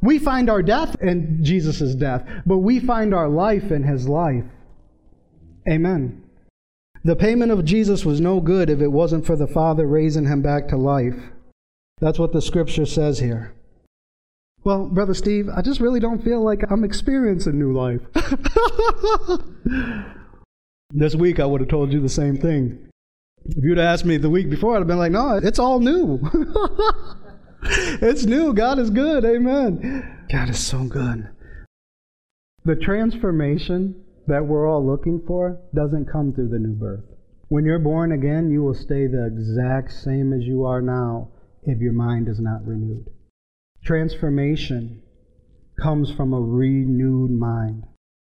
We 0.00 0.18
find 0.18 0.48
our 0.48 0.62
death 0.62 0.96
in 1.02 1.44
Jesus' 1.44 1.94
death, 1.94 2.26
but 2.46 2.58
we 2.58 2.80
find 2.80 3.14
our 3.14 3.28
life 3.28 3.70
in 3.70 3.82
his 3.82 4.08
life. 4.08 4.44
Amen. 5.68 6.22
The 7.04 7.16
payment 7.16 7.52
of 7.52 7.64
Jesus 7.64 8.04
was 8.04 8.20
no 8.20 8.40
good 8.40 8.70
if 8.70 8.80
it 8.80 8.88
wasn't 8.88 9.26
for 9.26 9.36
the 9.36 9.46
Father 9.46 9.86
raising 9.86 10.26
him 10.26 10.40
back 10.40 10.68
to 10.68 10.76
life. 10.76 11.16
That's 12.00 12.18
what 12.18 12.32
the 12.32 12.42
scripture 12.42 12.86
says 12.86 13.18
here. 13.18 13.55
Well, 14.66 14.88
Brother 14.88 15.14
Steve, 15.14 15.48
I 15.48 15.62
just 15.62 15.80
really 15.80 16.00
don't 16.00 16.24
feel 16.24 16.42
like 16.42 16.68
I'm 16.68 16.82
experiencing 16.82 17.56
new 17.56 17.72
life. 17.72 18.00
this 20.90 21.14
week 21.14 21.38
I 21.38 21.46
would 21.46 21.60
have 21.60 21.70
told 21.70 21.92
you 21.92 22.00
the 22.00 22.08
same 22.08 22.36
thing. 22.36 22.88
If 23.44 23.62
you'd 23.62 23.78
asked 23.78 24.04
me 24.04 24.16
the 24.16 24.28
week 24.28 24.50
before, 24.50 24.74
I'd 24.74 24.80
have 24.80 24.88
been 24.88 24.98
like, 24.98 25.12
no, 25.12 25.36
it's 25.36 25.60
all 25.60 25.78
new. 25.78 26.18
it's 27.62 28.24
new. 28.24 28.52
God 28.54 28.80
is 28.80 28.90
good. 28.90 29.24
Amen. 29.24 30.26
God 30.32 30.48
is 30.48 30.58
so 30.58 30.82
good. 30.82 31.28
The 32.64 32.74
transformation 32.74 34.02
that 34.26 34.46
we're 34.46 34.68
all 34.68 34.84
looking 34.84 35.22
for 35.28 35.60
doesn't 35.76 36.10
come 36.10 36.32
through 36.32 36.48
the 36.48 36.58
new 36.58 36.74
birth. 36.74 37.04
When 37.50 37.64
you're 37.64 37.78
born 37.78 38.10
again, 38.10 38.50
you 38.50 38.64
will 38.64 38.74
stay 38.74 39.06
the 39.06 39.26
exact 39.26 39.92
same 39.92 40.32
as 40.32 40.42
you 40.42 40.64
are 40.64 40.82
now 40.82 41.28
if 41.62 41.78
your 41.78 41.92
mind 41.92 42.26
is 42.26 42.40
not 42.40 42.66
renewed. 42.66 43.06
Transformation 43.86 45.00
comes 45.80 46.10
from 46.10 46.32
a 46.32 46.40
renewed 46.40 47.30
mind. 47.30 47.84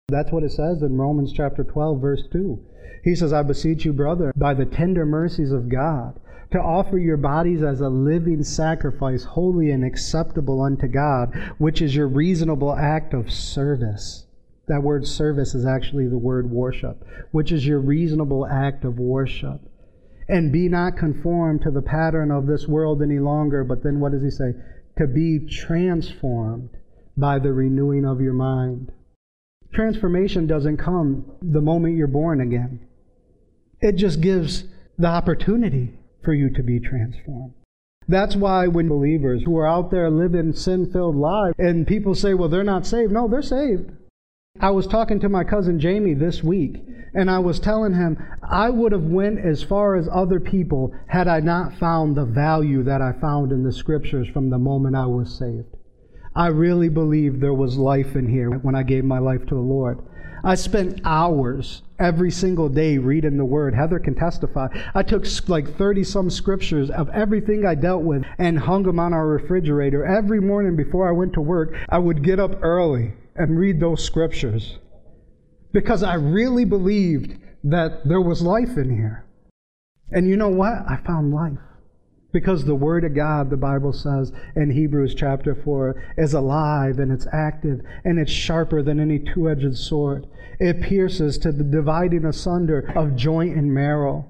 That's 0.08 0.32
what 0.32 0.42
it 0.42 0.52
says 0.52 0.82
in 0.82 0.98
Romans 0.98 1.32
chapter 1.32 1.64
12, 1.64 2.02
verse 2.02 2.24
2. 2.32 2.60
He 3.04 3.14
says, 3.14 3.34
I 3.34 3.44
beseech 3.44 3.86
you, 3.86 3.94
brother, 3.94 4.34
by 4.36 4.56
the 4.56 4.66
tender 4.66 5.06
mercies 5.06 5.52
of 5.52 5.70
God, 5.70 6.20
to 6.54 6.60
offer 6.60 6.98
your 6.98 7.18
bodies 7.18 7.62
as 7.62 7.82
a 7.82 7.90
living 7.90 8.44
sacrifice, 8.44 9.26
holy 9.26 9.70
and 9.70 9.86
acceptable 9.86 10.60
unto 10.60 10.88
God, 10.88 11.36
which 11.60 11.84
is 11.84 11.96
your 11.96 12.08
reasonable 12.08 12.76
act 12.76 13.14
of 13.14 13.32
service. 13.32 14.26
That 14.68 14.82
word 14.82 15.06
service 15.06 15.54
is 15.54 15.68
actually 15.68 16.08
the 16.08 16.18
word 16.18 16.50
worship, 16.50 17.06
which 17.30 17.52
is 17.52 17.68
your 17.68 17.80
reasonable 17.80 18.48
act 18.48 18.86
of 18.86 18.98
worship. 18.98 19.62
And 20.28 20.52
be 20.52 20.68
not 20.68 20.98
conformed 20.98 21.62
to 21.62 21.70
the 21.70 21.84
pattern 21.84 22.32
of 22.32 22.48
this 22.48 22.68
world 22.68 23.04
any 23.04 23.20
longer, 23.20 23.64
but 23.64 23.84
then 23.84 24.00
what 24.00 24.14
does 24.14 24.24
he 24.24 24.32
say? 24.32 24.54
To 24.98 25.08
be 25.08 25.48
transformed 25.48 26.70
by 27.18 27.40
the 27.40 27.52
renewing 27.52 28.06
of 28.06 28.22
your 28.22 28.34
mind. 28.34 28.92
Transformation 29.74 30.46
doesn't 30.46 30.78
come 30.78 31.26
the 31.42 31.62
moment 31.62 31.98
you're 31.98 32.08
born 32.08 32.42
again. 32.42 32.80
It 33.82 33.96
just 33.96 34.22
gives 34.22 34.66
the 34.98 35.08
opportunity 35.08 35.98
for 36.24 36.34
you 36.34 36.50
to 36.52 36.64
be 36.64 36.80
transformed. 36.80 37.54
That's 38.08 38.36
why 38.36 38.68
when 38.68 38.88
believers 38.88 39.42
who 39.44 39.58
are 39.58 39.68
out 39.68 39.90
there 39.90 40.10
living 40.10 40.54
sin 40.54 40.92
filled 40.92 41.16
lives 41.16 41.56
and 41.58 41.88
people 41.88 42.14
say, 42.16 42.34
well, 42.34 42.50
they're 42.50 42.64
not 42.64 42.86
saved. 42.86 43.12
No, 43.12 43.28
they're 43.28 43.42
saved. 43.42 43.92
I 44.60 44.70
was 44.70 44.86
talking 44.86 45.20
to 45.22 45.30
my 45.30 45.44
cousin 45.44 45.80
Jamie 45.80 46.14
this 46.14 46.44
week 46.44 46.78
and 47.16 47.30
I 47.30 47.40
was 47.40 47.60
telling 47.60 47.96
him 47.96 48.24
I 48.48 48.70
would 48.70 48.92
have 48.92 49.04
went 49.04 49.40
as 49.40 49.64
far 49.64 49.96
as 49.96 50.08
other 50.12 50.40
people 50.40 50.94
had 51.08 51.28
I 51.28 51.40
not 51.40 51.74
found 51.80 52.16
the 52.16 52.24
value 52.24 52.84
that 52.84 53.02
I 53.02 53.14
found 53.14 53.52
in 53.52 53.64
the 53.64 53.72
scriptures 53.72 54.28
from 54.28 54.52
the 54.52 54.60
moment 54.60 54.96
I 54.96 55.08
was 55.08 55.36
saved. 55.38 55.76
I 56.36 56.48
really 56.48 56.88
believe 56.88 57.40
there 57.40 57.54
was 57.54 57.78
life 57.78 58.16
in 58.16 58.30
here 58.30 58.52
when 58.52 58.76
I 58.76 58.84
gave 58.84 59.04
my 59.04 59.18
life 59.18 59.44
to 59.48 59.56
the 59.56 59.60
Lord. 59.60 59.98
I 60.44 60.54
spent 60.54 61.02
hours 61.04 61.82
every 61.98 62.30
single 62.30 62.70
day 62.70 63.00
reading 63.00 63.38
the 63.38 63.46
Word. 63.46 63.74
Heather 63.74 63.98
can 63.98 64.14
testify. 64.14 64.68
I 64.94 65.02
took 65.02 65.26
like 65.50 65.76
30 65.76 66.04
some 66.04 66.30
scriptures 66.30 66.92
of 66.92 67.10
everything 67.10 67.66
I 67.66 67.74
dealt 67.74 68.04
with 68.04 68.24
and 68.38 68.60
hung 68.60 68.84
them 68.84 69.00
on 69.00 69.14
our 69.14 69.28
refrigerator. 69.28 70.06
Every 70.06 70.40
morning 70.40 70.76
before 70.76 71.10
I 71.10 71.12
went 71.12 71.34
to 71.34 71.42
work, 71.42 71.76
I 71.90 71.98
would 71.98 72.24
get 72.24 72.40
up 72.40 72.62
early 72.62 73.14
and 73.36 73.58
read 73.58 73.80
those 73.80 74.04
scriptures 74.04 74.78
because 75.72 76.04
I 76.04 76.14
really 76.14 76.66
believed 76.66 77.36
that 77.64 78.08
there 78.08 78.22
was 78.22 78.42
life 78.42 78.78
in 78.78 78.96
here. 78.96 79.26
And 80.12 80.30
you 80.30 80.38
know 80.38 80.50
what? 80.50 80.74
I 80.88 81.00
found 81.06 81.34
life. 81.34 81.58
Because 82.32 82.66
the 82.66 82.76
Word 82.76 83.04
of 83.04 83.16
God, 83.16 83.50
the 83.50 83.58
Bible 83.58 83.94
says 83.94 84.32
in 84.56 84.72
Hebrews 84.72 85.16
chapter 85.16 85.56
4, 85.56 86.14
is 86.18 86.34
alive 86.34 87.00
and 87.00 87.12
it's 87.12 87.28
active 87.32 87.82
and 88.04 88.20
it's 88.20 88.32
sharper 88.32 88.82
than 88.82 89.00
any 89.00 89.20
two 89.20 89.50
edged 89.50 89.78
sword. 89.78 90.28
It 90.60 90.82
pierces 90.82 91.38
to 91.40 91.52
the 91.52 91.64
dividing 91.64 92.26
asunder 92.26 92.92
of 92.96 93.16
joint 93.16 93.56
and 93.56 93.74
marrow, 93.74 94.30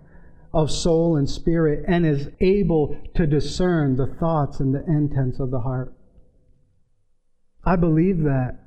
of 0.54 0.72
soul 0.72 1.18
and 1.18 1.30
spirit, 1.30 1.84
and 1.88 2.06
is 2.06 2.30
able 2.40 2.98
to 3.16 3.26
discern 3.26 3.96
the 3.96 4.08
thoughts 4.08 4.60
and 4.60 4.74
the 4.74 4.84
intents 4.86 5.40
of 5.40 5.52
the 5.52 5.62
heart. 5.62 5.94
I 7.66 7.76
believe 7.78 8.24
that. 8.24 8.63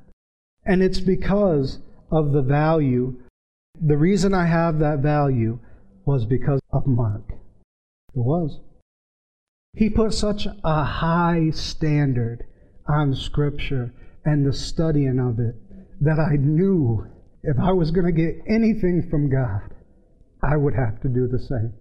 And 0.67 0.83
it's 0.83 0.99
because 0.99 1.79
of 2.11 2.33
the 2.33 2.41
value. 2.41 3.15
The 3.81 3.97
reason 3.97 4.33
I 4.33 4.45
have 4.45 4.79
that 4.79 4.99
value 4.99 5.59
was 6.05 6.25
because 6.25 6.59
of 6.71 6.85
Mark. 6.85 7.23
It 7.29 8.19
was. 8.19 8.59
He 9.73 9.89
put 9.89 10.13
such 10.13 10.45
a 10.63 10.83
high 10.83 11.51
standard 11.51 12.45
on 12.87 13.15
Scripture 13.15 13.93
and 14.25 14.45
the 14.45 14.53
studying 14.53 15.19
of 15.19 15.39
it 15.39 15.55
that 16.01 16.19
I 16.19 16.35
knew 16.35 17.07
if 17.43 17.57
I 17.59 17.71
was 17.71 17.91
going 17.91 18.05
to 18.05 18.11
get 18.11 18.43
anything 18.47 19.07
from 19.09 19.29
God, 19.29 19.73
I 20.43 20.57
would 20.57 20.73
have 20.73 21.01
to 21.01 21.07
do 21.07 21.27
the 21.27 21.39
same. 21.39 21.73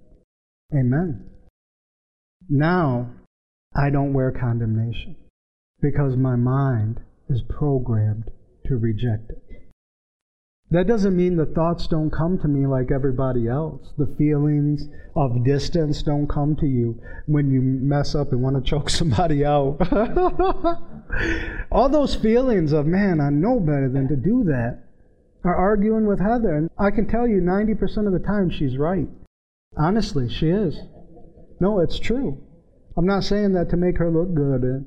Amen. 0.73 1.29
Now, 2.49 3.11
I 3.75 3.91
don't 3.91 4.13
wear 4.13 4.31
condemnation 4.31 5.17
because 5.81 6.17
my 6.17 6.37
mind 6.37 7.01
is 7.29 7.43
programmed 7.49 8.31
to 8.69 8.77
reject 8.77 9.31
it. 9.31 9.43
That 10.71 10.89
doesn't 10.89 11.17
mean 11.17 11.37
the 11.37 11.47
thoughts 11.47 11.87
don't 11.87 12.11
come 12.11 12.41
to 12.41 12.49
me 12.49 12.67
like 12.67 12.91
everybody 12.91 13.47
else. 13.47 13.93
The 13.97 14.13
feelings 14.19 14.89
of 15.15 15.45
distance 15.45 16.03
don't 16.03 16.27
come 16.27 16.57
to 16.57 16.67
you 16.67 17.01
when 17.27 17.53
you 17.53 17.61
mess 17.63 18.17
up 18.17 18.33
and 18.33 18.43
want 18.43 18.57
to 18.57 18.69
choke 18.69 18.91
somebody 19.01 19.45
out. 19.45 19.79
All 21.71 21.89
those 21.89 22.17
feelings 22.17 22.73
of, 22.73 22.87
man, 22.87 23.21
I 23.21 23.31
know 23.31 23.61
better 23.61 23.89
than 23.89 24.09
to 24.09 24.17
do 24.17 24.43
that, 24.45 24.83
are 25.45 25.55
arguing 25.55 26.07
with 26.07 26.19
Heather. 26.19 26.57
And 26.57 26.69
I 26.77 26.91
can 26.91 27.07
tell 27.07 27.29
you 27.29 27.41
90% 27.41 28.07
of 28.09 28.13
the 28.13 28.27
time 28.27 28.51
she's 28.51 28.77
right. 28.77 29.09
Honestly, 29.77 30.29
she 30.29 30.49
is. 30.49 30.77
No, 31.61 31.79
it's 31.79 32.01
true. 32.01 32.43
I'm 32.97 33.07
not 33.07 33.23
saying 33.23 33.53
that 33.53 33.71
to 33.71 33.77
make 33.77 33.99
her 33.99 34.11
look 34.11 34.35
good. 34.35 34.87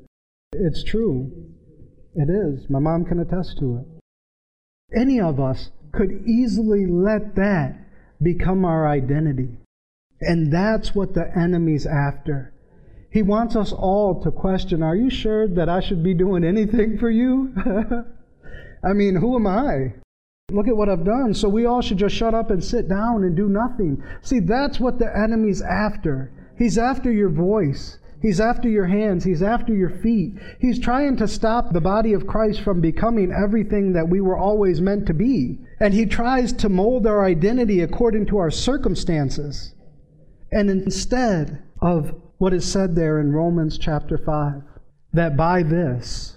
It's 0.52 0.84
true. 0.84 1.30
It 2.14 2.28
is. 2.28 2.68
My 2.68 2.78
mom 2.78 3.04
can 3.04 3.20
attest 3.20 3.58
to 3.58 3.78
it. 3.78 4.98
Any 4.98 5.20
of 5.20 5.38
us 5.38 5.70
could 5.92 6.22
easily 6.26 6.86
let 6.86 7.36
that 7.36 7.78
become 8.22 8.64
our 8.64 8.88
identity. 8.88 9.48
And 10.20 10.52
that's 10.52 10.94
what 10.94 11.14
the 11.14 11.30
enemy's 11.36 11.86
after. 11.86 12.52
He 13.10 13.22
wants 13.22 13.56
us 13.56 13.72
all 13.72 14.22
to 14.22 14.30
question 14.30 14.82
Are 14.82 14.94
you 14.94 15.10
sure 15.10 15.48
that 15.48 15.68
I 15.68 15.80
should 15.80 16.02
be 16.02 16.14
doing 16.14 16.44
anything 16.44 16.98
for 16.98 17.10
you? 17.10 17.54
I 18.84 18.92
mean, 18.92 19.16
who 19.16 19.36
am 19.36 19.46
I? 19.46 19.94
Look 20.50 20.68
at 20.68 20.76
what 20.76 20.88
I've 20.88 21.04
done. 21.04 21.34
So 21.34 21.48
we 21.48 21.66
all 21.66 21.80
should 21.80 21.98
just 21.98 22.14
shut 22.14 22.34
up 22.34 22.50
and 22.50 22.62
sit 22.62 22.88
down 22.88 23.24
and 23.24 23.36
do 23.36 23.48
nothing. 23.48 24.02
See, 24.22 24.40
that's 24.40 24.80
what 24.80 24.98
the 24.98 25.10
enemy's 25.16 25.62
after. 25.62 26.32
He's 26.58 26.76
after 26.76 27.12
your 27.12 27.30
voice. 27.30 27.98
He's 28.20 28.40
after 28.40 28.68
your 28.68 28.86
hands. 28.86 29.24
He's 29.24 29.42
after 29.42 29.74
your 29.74 29.90
feet. 29.90 30.34
He's 30.60 30.78
trying 30.78 31.16
to 31.16 31.28
stop 31.28 31.72
the 31.72 31.80
body 31.80 32.12
of 32.12 32.26
Christ 32.26 32.60
from 32.60 32.80
becoming 32.80 33.32
everything 33.32 33.94
that 33.94 34.08
we 34.08 34.20
were 34.20 34.36
always 34.36 34.80
meant 34.80 35.06
to 35.06 35.14
be. 35.14 35.58
And 35.80 35.94
he 35.94 36.04
tries 36.04 36.52
to 36.54 36.68
mold 36.68 37.06
our 37.06 37.24
identity 37.24 37.80
according 37.80 38.26
to 38.26 38.38
our 38.38 38.50
circumstances. 38.50 39.74
And 40.52 40.68
instead 40.68 41.62
of 41.80 42.14
what 42.38 42.52
is 42.52 42.70
said 42.70 42.94
there 42.94 43.20
in 43.20 43.32
Romans 43.32 43.78
chapter 43.78 44.18
5, 44.18 44.62
that 45.12 45.36
by 45.36 45.62
this 45.62 46.36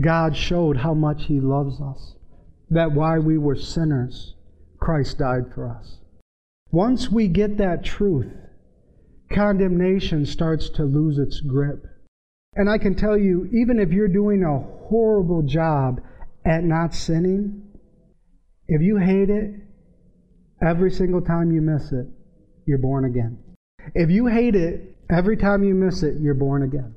God 0.00 0.36
showed 0.36 0.78
how 0.78 0.92
much 0.92 1.24
he 1.24 1.40
loves 1.40 1.80
us, 1.80 2.16
that 2.70 2.92
while 2.92 3.20
we 3.20 3.38
were 3.38 3.56
sinners, 3.56 4.34
Christ 4.78 5.18
died 5.18 5.54
for 5.54 5.68
us. 5.68 5.98
Once 6.70 7.10
we 7.10 7.28
get 7.28 7.56
that 7.56 7.84
truth, 7.84 8.32
condemnation 9.32 10.26
starts 10.26 10.68
to 10.70 10.84
lose 10.84 11.18
its 11.18 11.40
grip. 11.40 11.84
And 12.56 12.70
I 12.70 12.78
can 12.78 12.94
tell 12.94 13.18
you, 13.18 13.48
even 13.52 13.78
if 13.78 13.90
you're 13.90 14.08
doing 14.08 14.44
a 14.44 14.60
horrible 14.88 15.42
job 15.42 16.00
at 16.44 16.62
not 16.62 16.94
sinning, 16.94 17.62
if 18.68 18.80
you 18.80 18.96
hate 18.96 19.30
it, 19.30 19.54
every 20.64 20.90
single 20.90 21.20
time 21.20 21.50
you 21.50 21.60
miss 21.60 21.92
it, 21.92 22.06
you're 22.66 22.78
born 22.78 23.04
again. 23.04 23.38
If 23.94 24.10
you 24.10 24.26
hate 24.26 24.54
it, 24.54 24.96
every 25.10 25.36
time 25.36 25.64
you 25.64 25.74
miss 25.74 26.02
it, 26.02 26.20
you're 26.20 26.34
born 26.34 26.62
again. 26.62 26.94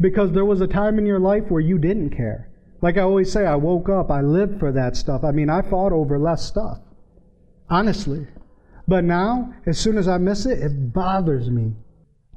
Because 0.00 0.32
there 0.32 0.44
was 0.44 0.60
a 0.60 0.66
time 0.66 0.98
in 0.98 1.06
your 1.06 1.20
life 1.20 1.44
where 1.48 1.60
you 1.60 1.78
didn't 1.78 2.10
care. 2.10 2.50
Like 2.82 2.98
I 2.98 3.02
always 3.02 3.32
say, 3.32 3.46
I 3.46 3.54
woke 3.54 3.88
up, 3.88 4.10
I 4.10 4.20
lived 4.20 4.58
for 4.58 4.72
that 4.72 4.96
stuff. 4.96 5.24
I 5.24 5.30
mean, 5.30 5.48
I 5.48 5.62
fought 5.62 5.92
over 5.92 6.18
less 6.18 6.44
stuff. 6.44 6.78
Honestly. 7.70 8.26
But 8.88 9.04
now, 9.04 9.52
as 9.66 9.78
soon 9.78 9.98
as 9.98 10.06
I 10.06 10.18
miss 10.18 10.46
it, 10.46 10.60
it 10.60 10.92
bothers 10.92 11.50
me. 11.50 11.72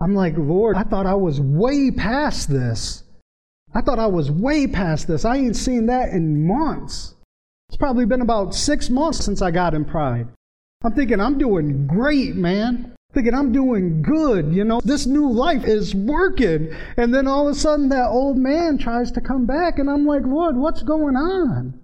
I'm 0.01 0.15
like, 0.15 0.35
Lord, 0.37 0.77
I 0.77 0.83
thought 0.83 1.05
I 1.05 1.13
was 1.13 1.39
way 1.39 1.91
past 1.91 2.49
this. 2.49 3.03
I 3.73 3.81
thought 3.81 3.99
I 3.99 4.07
was 4.07 4.31
way 4.31 4.65
past 4.65 5.07
this. 5.07 5.25
I 5.25 5.37
ain't 5.37 5.55
seen 5.55 5.85
that 5.87 6.09
in 6.09 6.47
months. 6.47 7.15
It's 7.67 7.77
probably 7.77 8.05
been 8.05 8.21
about 8.21 8.55
six 8.55 8.89
months 8.89 9.23
since 9.23 9.41
I 9.41 9.51
got 9.51 9.75
in 9.75 9.85
pride. 9.85 10.27
I'm 10.83 10.93
thinking, 10.93 11.19
I'm 11.19 11.37
doing 11.37 11.85
great, 11.85 12.35
man. 12.35 12.95
Thinking, 13.13 13.35
I'm 13.35 13.51
doing 13.51 14.01
good. 14.01 14.53
You 14.53 14.63
know, 14.63 14.81
this 14.83 15.05
new 15.05 15.29
life 15.29 15.65
is 15.65 15.93
working. 15.93 16.73
And 16.97 17.13
then 17.13 17.27
all 17.27 17.47
of 17.47 17.55
a 17.55 17.59
sudden, 17.59 17.89
that 17.89 18.07
old 18.07 18.37
man 18.37 18.77
tries 18.77 19.11
to 19.11 19.21
come 19.21 19.45
back, 19.45 19.77
and 19.77 19.89
I'm 19.89 20.05
like, 20.05 20.23
Lord, 20.25 20.55
what's 20.55 20.81
going 20.81 21.15
on? 21.15 21.79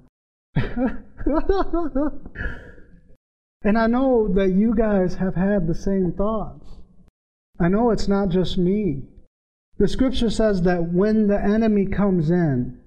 And 3.66 3.78
I 3.78 3.88
know 3.88 4.28
that 4.36 4.54
you 4.54 4.76
guys 4.76 5.16
have 5.16 5.36
had 5.36 5.68
the 5.68 5.74
same 5.76 6.14
thoughts. 6.14 6.68
I 7.60 7.68
know 7.68 7.90
it's 7.90 8.08
not 8.08 8.30
just 8.30 8.58
me. 8.58 9.02
The 9.80 9.88
scripture 9.88 10.30
says 10.30 10.62
that 10.62 10.94
when 10.94 11.28
the 11.28 11.42
enemy 11.42 11.88
comes 11.88 12.30
in, 12.30 12.80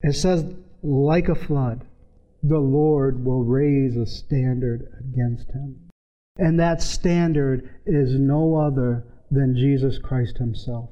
it 0.00 0.14
says, 0.14 0.44
like 0.82 1.28
a 1.28 1.34
flood, 1.34 1.84
the 2.42 2.60
Lord 2.60 3.24
will 3.24 3.44
raise 3.44 3.96
a 3.96 4.06
standard 4.06 4.86
against 5.00 5.50
him. 5.50 5.90
And 6.38 6.58
that 6.58 6.80
standard 6.80 7.68
is 7.84 8.14
no 8.18 8.56
other 8.56 9.04
than 9.30 9.56
Jesus 9.56 9.98
Christ 9.98 10.38
Himself. 10.38 10.90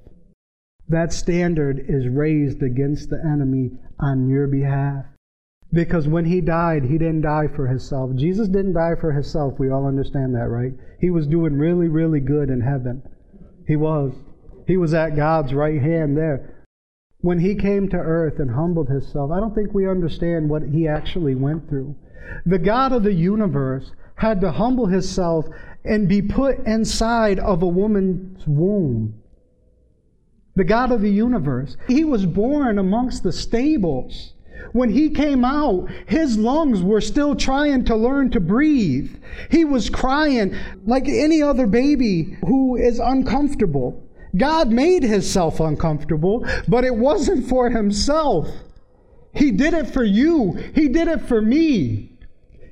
That 0.89 1.13
standard 1.13 1.85
is 1.89 2.09
raised 2.09 2.63
against 2.63 3.11
the 3.11 3.23
enemy 3.25 3.71
on 4.01 4.29
your 4.29 4.49
behalf. 4.49 5.05
Because 5.73 6.09
when 6.09 6.25
he 6.25 6.41
died, 6.41 6.85
he 6.85 6.99
didn't 6.99 7.23
die 7.23 7.47
for 7.55 7.69
himself. 7.69 8.15
Jesus 8.17 8.49
didn't 8.49 8.73
die 8.73 8.97
for 9.01 9.13
himself. 9.13 9.59
We 9.59 9.71
all 9.71 9.87
understand 9.87 10.35
that, 10.35 10.49
right? 10.49 10.73
He 11.01 11.11
was 11.11 11.27
doing 11.27 11.59
really, 11.59 11.89
really 11.89 12.21
good 12.21 12.51
in 12.51 12.61
heaven. 12.61 13.03
He 13.67 13.77
was. 13.77 14.13
He 14.67 14.77
was 14.77 14.95
at 14.95 15.17
God's 15.17 15.55
right 15.55 15.81
hand 15.81 16.17
there. 16.17 16.67
When 17.21 17.39
he 17.39 17.55
came 17.55 17.89
to 17.91 17.97
earth 17.97 18.41
and 18.41 18.51
humbled 18.51 18.89
himself, 18.89 19.31
I 19.31 19.39
don't 19.39 19.55
think 19.55 19.73
we 19.73 19.89
understand 19.89 20.49
what 20.49 20.63
he 20.63 20.89
actually 20.89 21.35
went 21.35 21.69
through. 21.69 21.95
The 22.47 22.59
God 22.59 22.93
of 22.93 23.03
the 23.03 23.13
universe 23.13 23.93
had 24.17 24.41
to 24.41 24.53
humble 24.53 24.87
himself 24.87 25.47
and 25.85 26.09
be 26.09 26.23
put 26.23 26.67
inside 26.67 27.39
of 27.39 27.63
a 27.63 27.69
woman's 27.69 28.47
womb. 28.47 29.15
The 30.57 30.65
God 30.65 30.93
of 30.93 31.01
the 31.01 31.11
universe. 31.11 31.77
He 31.89 32.05
was 32.05 32.27
born 32.27 32.79
amongst 32.79 33.23
the 33.23 33.33
stables. 33.33 34.35
When 34.73 34.91
he 34.91 35.11
came 35.11 35.45
out, 35.45 35.89
his 36.07 36.39
lungs 36.39 36.83
were 36.83 37.01
still 37.01 37.35
trying 37.35 37.85
to 37.87 37.97
learn 37.97 38.31
to 38.31 38.41
breathe. 38.41 39.11
He 39.51 39.65
was 39.65 39.91
crying 39.91 40.55
like 40.87 41.09
any 41.09 41.43
other 41.43 41.67
baby 41.67 42.37
who 42.47 42.77
is 42.77 42.99
uncomfortable. 42.99 44.03
God 44.37 44.71
made 44.71 45.03
himself 45.03 45.61
uncomfortable, 45.61 46.47
but 46.69 46.85
it 46.85 46.95
wasn't 46.95 47.49
for 47.49 47.71
himself. 47.71 48.49
He 49.35 49.51
did 49.51 49.75
it 49.75 49.89
for 49.89 50.05
you. 50.05 50.53
He 50.75 50.89
did 50.89 51.09
it 51.09 51.23
for 51.23 51.41
me. 51.41 52.11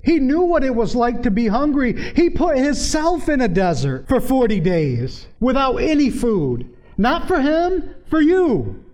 He 0.02 0.20
knew 0.20 0.42
what 0.42 0.64
it 0.64 0.74
was 0.74 0.94
like 0.94 1.22
to 1.24 1.30
be 1.30 1.48
hungry. 1.48 1.92
He 2.14 2.30
put 2.30 2.56
himself 2.56 3.28
in 3.28 3.40
a 3.40 3.48
desert 3.48 4.08
for 4.08 4.20
40 4.20 4.60
days 4.60 5.26
without 5.40 5.76
any 5.76 6.10
food. 6.10 6.74
Not 6.96 7.28
for 7.28 7.40
him, 7.40 7.94
for 8.08 8.20
you, 8.20 8.84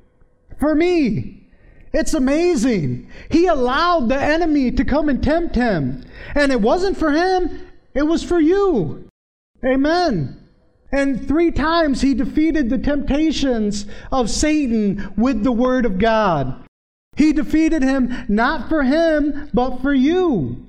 for 0.59 0.74
me. 0.74 1.43
It's 1.94 2.12
amazing. 2.12 3.09
He 3.30 3.46
allowed 3.46 4.09
the 4.09 4.20
enemy 4.20 4.72
to 4.72 4.85
come 4.85 5.09
and 5.09 5.22
tempt 5.22 5.54
him. 5.54 6.04
And 6.35 6.50
it 6.50 6.61
wasn't 6.61 6.96
for 6.96 7.12
him, 7.12 7.68
it 7.94 8.02
was 8.02 8.24
for 8.24 8.40
you. 8.40 9.09
Amen. 9.64 10.40
And 10.90 11.26
three 11.26 11.52
times 11.52 12.00
he 12.00 12.12
defeated 12.14 12.68
the 12.68 12.78
temptations 12.78 13.87
of 14.11 14.28
Satan 14.28 15.14
with 15.16 15.44
the 15.44 15.52
Word 15.52 15.87
of 15.87 15.98
God. 15.98 16.66
He 17.16 17.33
defeated 17.33 17.83
him 17.83 18.24
not 18.28 18.68
for 18.68 18.83
him, 18.83 19.48
but 19.54 19.80
for 19.80 19.94
you. 19.94 20.66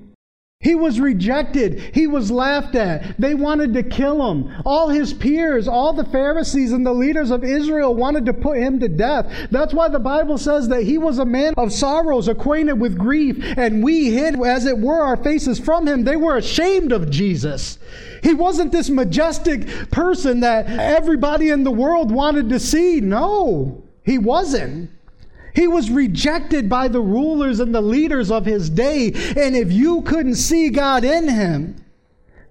He 0.62 0.74
was 0.74 1.00
rejected. 1.00 1.80
He 1.94 2.08
was 2.08 2.32
laughed 2.32 2.76
at. 2.76 3.20
They 3.20 3.36
wanted 3.36 3.74
to 3.76 3.84
kill 3.84 4.32
him. 4.32 4.52
All 4.66 4.90
his 4.90 5.14
peers, 5.14 5.68
all 5.68 5.94
the 5.94 6.06
Pharisees 6.06 6.72
and 6.72 6.84
the 6.84 6.94
leaders 6.94 7.30
of 7.30 7.44
Israel 7.44 7.94
wanted 7.94 8.26
to 8.26 8.34
put 8.34 8.58
him 8.58 8.80
to 8.80 8.88
death. 8.88 9.32
That's 9.52 9.76
why 9.76 9.90
the 9.90 10.00
Bible 10.00 10.40
says 10.40 10.68
that 10.70 10.84
he 10.84 10.98
was 10.98 11.20
a 11.20 11.26
man 11.26 11.54
of 11.58 11.72
sorrows, 11.72 12.28
acquainted 12.28 12.80
with 12.80 12.98
grief, 12.98 13.38
and 13.58 13.84
we 13.84 14.12
hid, 14.12 14.44
as 14.44 14.66
it 14.66 14.80
were, 14.80 15.04
our 15.04 15.18
faces 15.18 15.60
from 15.60 15.88
him. 15.88 16.04
They 16.04 16.16
were 16.16 16.38
ashamed 16.38 16.92
of 16.92 17.12
Jesus. 17.12 17.78
He 18.24 18.34
wasn't 18.34 18.72
this 18.72 18.90
majestic 18.90 19.68
person 19.92 20.40
that 20.40 20.68
everybody 20.68 21.50
in 21.50 21.64
the 21.64 21.72
world 21.72 22.12
wanted 22.12 22.50
to 22.50 22.60
see. 22.60 23.02
No, 23.02 23.84
he 24.04 24.18
wasn't. 24.18 24.90
He 25.56 25.68
was 25.68 25.90
rejected 25.90 26.70
by 26.70 26.90
the 26.90 27.02
rulers 27.02 27.60
and 27.60 27.74
the 27.74 27.82
leaders 27.82 28.30
of 28.30 28.46
his 28.46 28.70
day. 28.70 29.12
And 29.38 29.56
if 29.56 29.72
you 29.72 30.02
couldn't 30.02 30.36
see 30.36 30.70
God 30.70 31.04
in 31.04 31.30
him, 31.30 31.78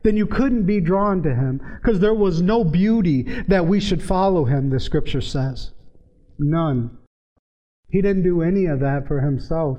then 0.03 0.17
you 0.17 0.27
couldn't 0.27 0.65
be 0.65 0.81
drawn 0.81 1.23
to 1.23 1.35
him 1.35 1.61
because 1.81 2.01
there 2.01 2.15
was 2.15 2.43
no 2.43 2.65
beauty 2.65 3.23
that 3.49 3.67
we 3.67 3.81
should 3.81 4.03
follow 4.03 4.45
him, 4.45 4.71
the 4.71 4.81
scripture 4.81 5.21
says. 5.21 5.73
None. 6.39 6.99
He 7.89 8.03
didn't 8.03 8.23
do 8.23 8.43
any 8.43 8.67
of 8.67 8.81
that 8.81 9.07
for 9.07 9.21
himself. 9.21 9.79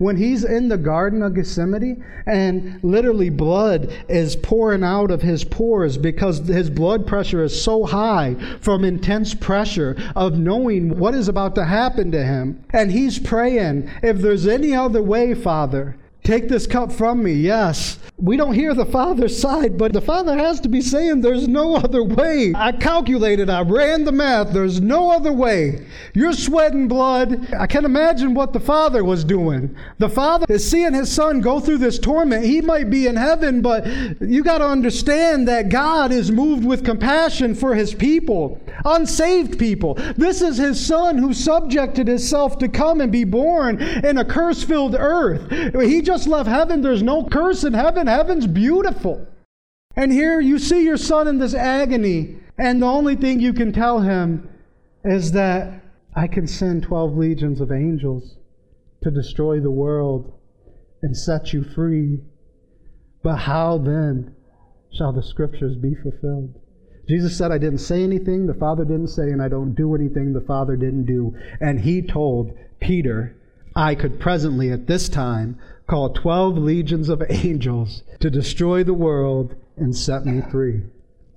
When 0.00 0.16
he's 0.16 0.44
in 0.44 0.68
the 0.68 0.78
Garden 0.78 1.22
of 1.22 1.34
Gethsemane 1.34 2.02
and 2.24 2.82
literally 2.82 3.28
blood 3.28 3.92
is 4.08 4.34
pouring 4.34 4.82
out 4.82 5.10
of 5.10 5.20
his 5.20 5.44
pores 5.44 5.98
because 5.98 6.38
his 6.48 6.70
blood 6.70 7.06
pressure 7.06 7.44
is 7.44 7.62
so 7.62 7.84
high 7.84 8.34
from 8.62 8.82
intense 8.82 9.34
pressure 9.34 9.94
of 10.16 10.38
knowing 10.38 10.98
what 10.98 11.14
is 11.14 11.28
about 11.28 11.54
to 11.54 11.66
happen 11.66 12.10
to 12.12 12.24
him. 12.24 12.64
And 12.70 12.90
he's 12.90 13.18
praying, 13.18 13.90
if 14.02 14.16
there's 14.18 14.46
any 14.46 14.74
other 14.74 15.02
way, 15.02 15.34
Father, 15.34 15.96
Take 16.22 16.48
this 16.48 16.66
cup 16.66 16.92
from 16.92 17.22
me, 17.22 17.32
yes. 17.32 17.98
We 18.16 18.36
don't 18.36 18.52
hear 18.52 18.74
the 18.74 18.84
Father's 18.84 19.40
side, 19.40 19.78
but 19.78 19.94
the 19.94 20.02
Father 20.02 20.36
has 20.36 20.60
to 20.60 20.68
be 20.68 20.82
saying 20.82 21.22
there's 21.22 21.48
no 21.48 21.76
other 21.76 22.04
way. 22.04 22.52
I 22.54 22.72
calculated, 22.72 23.48
I 23.48 23.62
ran 23.62 24.04
the 24.04 24.12
math, 24.12 24.52
there's 24.52 24.80
no 24.80 25.10
other 25.10 25.32
way. 25.32 25.86
You're 26.12 26.34
sweating 26.34 26.86
blood. 26.86 27.54
I 27.54 27.66
can 27.66 27.86
imagine 27.86 28.34
what 28.34 28.52
the 28.52 28.60
Father 28.60 29.02
was 29.02 29.24
doing. 29.24 29.74
The 29.98 30.10
Father 30.10 30.44
is 30.50 30.68
seeing 30.68 30.92
his 30.92 31.10
Son 31.10 31.40
go 31.40 31.60
through 31.60 31.78
this 31.78 31.98
torment. 31.98 32.44
He 32.44 32.60
might 32.60 32.90
be 32.90 33.06
in 33.06 33.16
heaven, 33.16 33.62
but 33.62 33.86
you 34.20 34.44
got 34.44 34.58
to 34.58 34.66
understand 34.66 35.48
that 35.48 35.70
God 35.70 36.12
is 36.12 36.30
moved 36.30 36.66
with 36.66 36.84
compassion 36.84 37.54
for 37.54 37.74
his 37.74 37.94
people, 37.94 38.60
unsaved 38.84 39.58
people. 39.58 39.94
This 40.18 40.42
is 40.42 40.58
his 40.58 40.84
Son 40.84 41.16
who 41.16 41.32
subjected 41.32 42.06
himself 42.06 42.58
to 42.58 42.68
come 42.68 43.00
and 43.00 43.10
be 43.10 43.24
born 43.24 43.80
in 43.80 44.18
a 44.18 44.24
curse 44.26 44.62
filled 44.62 44.94
earth. 44.94 45.50
He 45.50 46.02
just 46.10 46.26
left 46.26 46.48
heaven. 46.48 46.82
There's 46.82 47.04
no 47.04 47.22
curse 47.22 47.62
in 47.62 47.72
heaven. 47.72 48.08
Heaven's 48.08 48.48
beautiful. 48.48 49.28
And 49.94 50.10
here 50.10 50.40
you 50.40 50.58
see 50.58 50.82
your 50.82 50.96
son 50.96 51.28
in 51.28 51.38
this 51.38 51.54
agony, 51.54 52.38
and 52.58 52.82
the 52.82 52.86
only 52.86 53.14
thing 53.14 53.38
you 53.38 53.52
can 53.52 53.72
tell 53.72 54.00
him 54.00 54.48
is 55.04 55.30
that 55.32 55.84
I 56.16 56.26
can 56.26 56.48
send 56.48 56.82
12 56.82 57.16
legions 57.16 57.60
of 57.60 57.70
angels 57.70 58.36
to 59.04 59.12
destroy 59.12 59.60
the 59.60 59.70
world 59.70 60.32
and 61.00 61.16
set 61.16 61.52
you 61.52 61.62
free. 61.62 62.18
But 63.22 63.36
how 63.36 63.78
then 63.78 64.34
shall 64.92 65.12
the 65.12 65.22
scriptures 65.22 65.76
be 65.76 65.94
fulfilled? 65.94 66.58
Jesus 67.08 67.38
said, 67.38 67.52
I 67.52 67.58
didn't 67.58 67.78
say 67.78 68.02
anything 68.02 68.46
the 68.48 68.54
Father 68.54 68.84
didn't 68.84 69.08
say, 69.08 69.30
and 69.30 69.40
I 69.40 69.48
don't 69.48 69.76
do 69.76 69.94
anything 69.94 70.32
the 70.32 70.40
Father 70.40 70.74
didn't 70.74 71.06
do. 71.06 71.36
And 71.60 71.78
he 71.78 72.02
told 72.02 72.50
Peter, 72.80 73.36
I 73.76 73.94
could 73.94 74.18
presently 74.18 74.72
at 74.72 74.88
this 74.88 75.08
time 75.08 75.58
call 75.90 76.12
12 76.12 76.56
legions 76.56 77.08
of 77.08 77.20
angels 77.30 78.04
to 78.20 78.30
destroy 78.30 78.84
the 78.84 78.94
world 78.94 79.56
and 79.76 79.96
set 79.96 80.24
me 80.24 80.40
free. 80.40 80.82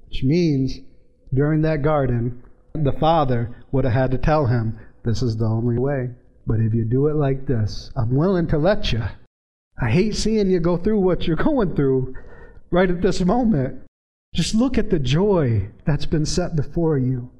Which 0.08 0.24
means 0.24 0.78
during 1.34 1.63
that 1.63 1.82
garden, 1.82 2.44
the 2.74 2.92
Father 2.92 3.56
would 3.72 3.84
have 3.84 3.94
had 3.94 4.12
to 4.12 4.20
tell 4.20 4.46
him, 4.46 4.78
This 5.04 5.24
is 5.24 5.38
the 5.38 5.46
only 5.46 5.80
way. 5.80 6.12
But 6.46 6.60
if 6.60 6.74
you 6.74 6.86
do 6.86 7.08
it 7.08 7.16
like 7.16 7.48
this, 7.48 7.89
I'm 7.96 8.16
willing 8.16 8.46
to 8.48 8.60
let 8.60 8.94
you. 8.94 9.02
I 9.82 9.89
hate 9.89 10.16
seeing 10.16 10.52
you 10.52 10.60
go 10.60 10.78
through 10.78 11.00
what 11.00 11.26
you're 11.26 11.36
going 11.36 11.76
through 11.76 12.13
right 12.70 12.92
at 12.92 13.02
this 13.02 13.22
moment. 13.22 13.82
Just 14.36 14.54
look 14.54 14.78
at 14.78 14.92
the 14.92 15.00
joy 15.00 15.70
that's 15.86 16.06
been 16.06 16.28
set 16.28 16.56
before 16.56 17.00
you. 17.00 17.32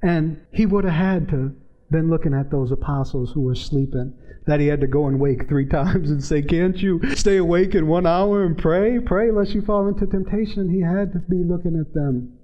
And 0.00 0.40
he 0.52 0.66
would 0.66 0.84
have 0.84 0.94
had 0.94 1.28
to 1.30 1.56
been 1.92 2.10
looking 2.10 2.34
at 2.34 2.50
those 2.50 2.72
apostles 2.72 3.32
who 3.32 3.42
were 3.42 3.54
sleeping 3.54 4.14
that 4.46 4.58
he 4.58 4.66
had 4.66 4.80
to 4.80 4.86
go 4.86 5.06
and 5.06 5.20
wake 5.20 5.48
three 5.48 5.66
times 5.68 6.10
and 6.10 6.24
say, 6.24 6.42
Can't 6.42 6.76
you 6.78 7.00
stay 7.14 7.36
awake 7.36 7.74
in 7.74 7.86
one 7.86 8.06
hour 8.06 8.44
and 8.44 8.58
pray? 8.58 8.98
Pray 8.98 9.30
lest 9.30 9.54
you 9.54 9.62
fall 9.62 9.86
into 9.86 10.06
temptation. 10.06 10.68
He 10.68 10.80
had 10.80 11.12
to 11.12 11.20
be 11.20 11.44
looking 11.44 11.78
at 11.78 11.94
them. 11.94 12.38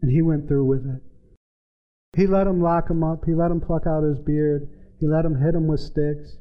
And 0.00 0.10
he 0.10 0.22
went 0.22 0.48
through 0.48 0.64
with 0.64 0.86
it. 0.86 1.02
He 2.16 2.26
let 2.26 2.46
him 2.46 2.62
lock 2.62 2.88
him 2.88 3.02
up. 3.02 3.24
He 3.24 3.34
let 3.34 3.50
him 3.50 3.60
pluck 3.60 3.86
out 3.86 4.04
his 4.04 4.18
beard. 4.18 4.68
He 5.00 5.06
let 5.06 5.24
him 5.24 5.40
hit 5.40 5.54
him 5.54 5.66
with 5.66 5.80
sticks, 5.80 6.36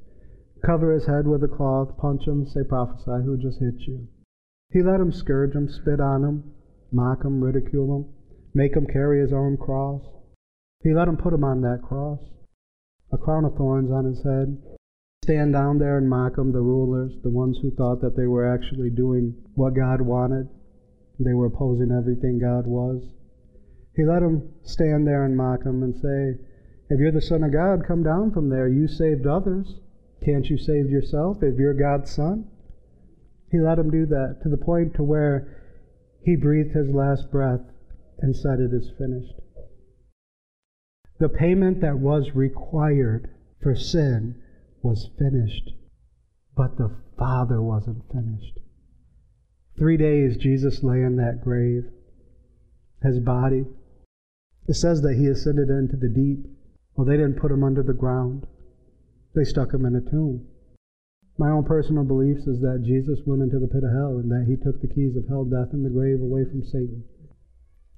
cover 0.66 0.94
his 0.94 1.06
head 1.06 1.28
with 1.28 1.44
a 1.44 1.48
cloth, 1.48 1.98
punch 1.98 2.28
him, 2.28 2.46
say, 2.48 2.62
Prophesy, 2.64 3.26
who 3.26 3.38
just 3.38 3.60
hit 3.60 3.88
you? 3.88 4.08
He 4.72 4.82
let 4.82 5.00
him 5.00 5.12
scourge 5.12 5.56
him, 5.56 5.68
spit 5.68 6.00
on 6.00 6.24
him, 6.24 6.54
mock 6.92 7.26
him, 7.26 7.42
ridicule 7.42 7.96
him, 7.96 8.06
make 8.54 8.76
him 8.76 8.86
carry 8.86 9.20
his 9.22 9.34
own 9.34 9.58
cross. 9.58 10.02
He 10.82 10.94
let 10.94 11.08
him 11.08 11.18
put 11.18 11.34
him 11.34 11.44
on 11.44 11.62
that 11.62 11.82
cross, 11.82 12.20
a 13.14 13.18
crown 13.18 13.46
of 13.46 13.56
thorns 13.56 13.92
on 13.92 14.06
his 14.06 14.24
head, 14.24 14.58
stand 15.24 15.54
down 15.54 15.78
there 15.78 15.98
and 15.98 16.10
mock 16.10 16.36
them, 16.36 16.52
the 16.52 16.60
rulers, 16.60 17.14
the 17.24 17.30
ones 17.30 17.60
who 17.62 17.70
thought 17.72 18.02
that 18.02 18.18
they 18.18 18.26
were 18.26 18.52
actually 18.52 18.90
doing 18.90 19.36
what 19.54 19.76
God 19.76 20.02
wanted. 20.02 20.50
They 21.20 21.34
were 21.34 21.46
opposing 21.46 21.92
everything 21.92 22.40
God 22.40 22.66
was. 22.66 23.04
He 23.96 24.04
let 24.04 24.22
them 24.22 24.50
stand 24.64 25.06
there 25.06 25.26
and 25.26 25.38
mock 25.38 25.64
them 25.64 25.84
and 25.84 25.96
say, 25.96 26.44
If 26.90 27.00
you're 27.00 27.12
the 27.12 27.22
Son 27.22 27.44
of 27.44 27.54
God, 27.54 27.86
come 27.88 28.02
down 28.02 28.32
from 28.32 28.50
there. 28.50 28.68
You 28.68 28.88
saved 28.88 29.28
others. 29.28 29.76
Can't 30.26 30.50
you 30.50 30.58
save 30.58 30.90
yourself 30.90 31.44
if 31.44 31.60
you're 31.60 31.76
God's 31.76 32.12
Son? 32.12 32.48
He 33.52 33.60
let 33.60 33.78
him 33.78 33.92
do 33.92 34.08
that 34.08 34.40
to 34.42 34.50
the 34.50 34.58
point 34.58 34.96
to 34.96 35.04
where 35.04 35.62
he 36.24 36.36
breathed 36.36 36.74
his 36.74 36.90
last 36.90 37.30
breath 37.30 37.62
and 38.20 38.36
said, 38.36 38.60
It 38.60 38.74
is 38.74 38.90
finished. 38.98 39.43
The 41.20 41.30
payment 41.30 41.82
that 41.82 42.00
was 42.00 42.36
required 42.36 43.30
for 43.62 43.76
sin 43.76 44.36
was 44.82 45.10
finished, 45.18 45.72
but 46.56 46.78
the 46.78 46.92
Father 47.18 47.62
wasn't 47.62 48.04
finished. 48.12 48.60
Three 49.78 49.98
days 49.98 50.38
Jesus 50.38 50.84
lay 50.84 51.02
in 51.02 51.16
that 51.18 51.44
grave. 51.44 51.86
His 53.02 53.20
body, 53.20 53.66
it 54.68 54.76
says 54.76 55.02
that 55.02 55.16
he 55.16 55.28
ascended 55.28 55.70
into 55.70 55.98
the 55.98 56.10
deep. 56.10 56.46
Well, 56.96 57.06
they 57.06 57.18
didn't 57.18 57.40
put 57.40 57.52
him 57.52 57.64
under 57.64 57.84
the 57.84 57.94
ground, 57.94 58.48
they 59.36 59.44
stuck 59.44 59.74
him 59.74 59.86
in 59.86 59.96
a 59.96 60.02
tomb. 60.02 60.48
My 61.38 61.50
own 61.50 61.64
personal 61.64 62.04
beliefs 62.04 62.46
is 62.46 62.62
that 62.62 62.84
Jesus 62.86 63.20
went 63.26 63.42
into 63.42 63.58
the 63.58 63.68
pit 63.68 63.84
of 63.84 63.92
hell 63.92 64.18
and 64.20 64.30
that 64.30 64.46
he 64.48 64.56
took 64.56 64.80
the 64.80 64.88
keys 64.88 65.16
of 65.16 65.28
hell, 65.28 65.46
death, 65.46 65.74
and 65.74 65.84
the 65.84 65.90
grave 65.90 66.22
away 66.22 66.46
from 66.46 66.64
Satan. 66.64 67.04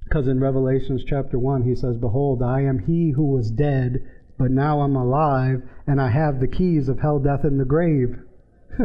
Because 0.06 0.28
in 0.28 0.40
Revelations 0.40 1.04
chapter 1.06 1.38
1, 1.38 1.64
he 1.64 1.76
says, 1.76 1.98
Behold, 1.98 2.42
I 2.42 2.62
am 2.62 2.80
he 2.80 3.12
who 3.12 3.26
was 3.26 3.52
dead 3.52 4.06
but 4.38 4.52
now 4.52 4.82
I'm 4.82 4.96
alive 4.96 5.62
and 5.88 6.02
I 6.02 6.10
have 6.10 6.40
the 6.40 6.48
keys 6.48 6.90
of 6.90 7.00
hell, 7.00 7.20
death, 7.20 7.44
and 7.44 7.60
the 7.60 7.66
grave. 7.66 8.20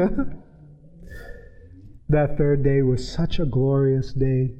that 2.09 2.38
third 2.38 2.62
day 2.62 2.83
was 2.83 3.11
such 3.11 3.38
a 3.38 3.46
glorious 3.46 4.12
day. 4.12 4.50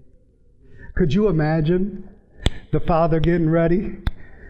Could 0.96 1.14
you 1.14 1.29
imagine 1.29 2.09
the 2.73 2.81
Father 2.81 3.20
getting 3.20 3.51
ready? 3.51 3.99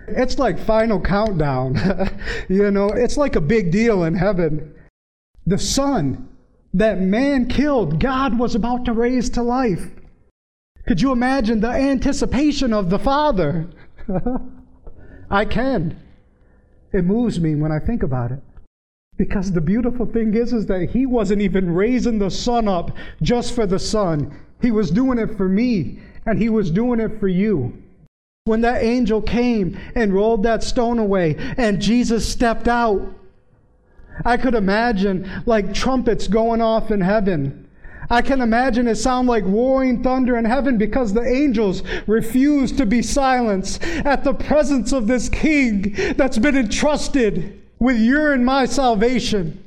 It's 0.09 0.38
like 0.38 0.59
final 0.59 1.01
countdown. 1.01 1.77
you 2.49 2.70
know, 2.70 2.88
it's 2.88 3.18
like 3.18 3.37
a 3.37 3.40
big 3.40 3.70
deal 3.70 4.05
in 4.05 4.14
heaven. 4.14 4.75
The 5.46 5.59
Son 5.59 6.29
that 6.73 7.01
man 7.01 7.49
killed, 7.49 8.01
God 8.01 8.38
was 8.38 8.55
about 8.55 8.87
to 8.87 8.92
raise 8.92 9.29
to 9.31 9.42
life. 9.42 9.90
Could 10.87 11.01
you 11.01 11.12
imagine 11.12 11.61
the 11.61 11.69
anticipation 11.69 12.73
of 12.73 12.90
the 12.90 12.99
Father? 12.99 13.69
I 15.31 15.45
can. 15.45 16.01
It 16.93 17.05
moves 17.05 17.38
me 17.38 17.55
when 17.55 17.71
I 17.71 17.79
think 17.79 18.03
about 18.03 18.33
it. 18.33 18.40
Because 19.16 19.53
the 19.53 19.61
beautiful 19.61 20.07
thing 20.07 20.35
is, 20.35 20.53
is 20.53 20.66
that 20.66 20.90
he 20.90 21.07
wasn't 21.07 21.43
even 21.43 21.75
raising 21.75 22.19
the 22.19 22.31
son 22.31 22.66
up 22.66 22.97
just 23.23 23.55
for 23.55 23.66
the 23.66 23.79
son. 23.79 24.35
He 24.62 24.71
was 24.71 24.90
doing 24.90 25.19
it 25.19 25.37
for 25.37 25.49
me, 25.49 26.01
and 26.27 26.38
he 26.38 26.49
was 26.49 26.71
doing 26.71 27.01
it 27.01 27.21
for 27.21 27.29
you. 27.29 27.83
When 28.45 28.62
that 28.62 28.83
angel 28.83 29.21
came 29.21 29.79
and 29.95 30.14
rolled 30.14 30.43
that 30.45 30.64
stone 30.64 30.99
away, 30.99 31.37
and 31.59 31.81
Jesus 31.81 32.27
stepped 32.27 32.66
out, 32.66 33.14
I 34.25 34.37
could 34.37 34.55
imagine 34.55 35.31
like 35.47 35.75
trumpets 35.75 36.27
going 36.27 36.61
off 36.61 36.90
in 36.90 37.01
heaven. 37.01 37.69
I 38.11 38.23
can 38.23 38.40
imagine 38.40 38.88
it 38.88 38.96
sound 38.96 39.29
like 39.29 39.44
roaring 39.44 40.03
thunder 40.03 40.37
in 40.37 40.44
heaven 40.44 40.79
because 40.79 41.12
the 41.12 41.23
angels 41.23 41.85
refuse 42.09 42.73
to 42.73 42.85
be 42.85 43.03
silenced 43.03 43.85
at 43.85 44.25
the 44.25 44.35
presence 44.35 44.92
of 44.92 45.07
this 45.07 45.29
king 45.29 45.94
that's 46.16 46.38
been 46.38 46.57
entrusted 46.57 47.62
with 47.79 47.99
your 47.99 48.33
and 48.33 48.44
my 48.44 48.66
salvation. 48.66 49.64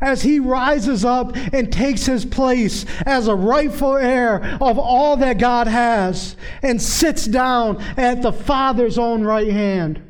As 0.00 0.22
he 0.22 0.38
rises 0.38 1.04
up 1.04 1.36
and 1.52 1.72
takes 1.72 2.06
his 2.06 2.24
place 2.24 2.84
as 3.06 3.26
a 3.26 3.34
rightful 3.34 3.96
heir 3.96 4.56
of 4.60 4.78
all 4.78 5.16
that 5.16 5.38
God 5.38 5.66
has 5.66 6.36
and 6.62 6.80
sits 6.80 7.26
down 7.26 7.82
at 7.96 8.22
the 8.22 8.32
Father's 8.32 8.98
own 8.98 9.24
right 9.24 9.50
hand. 9.50 10.00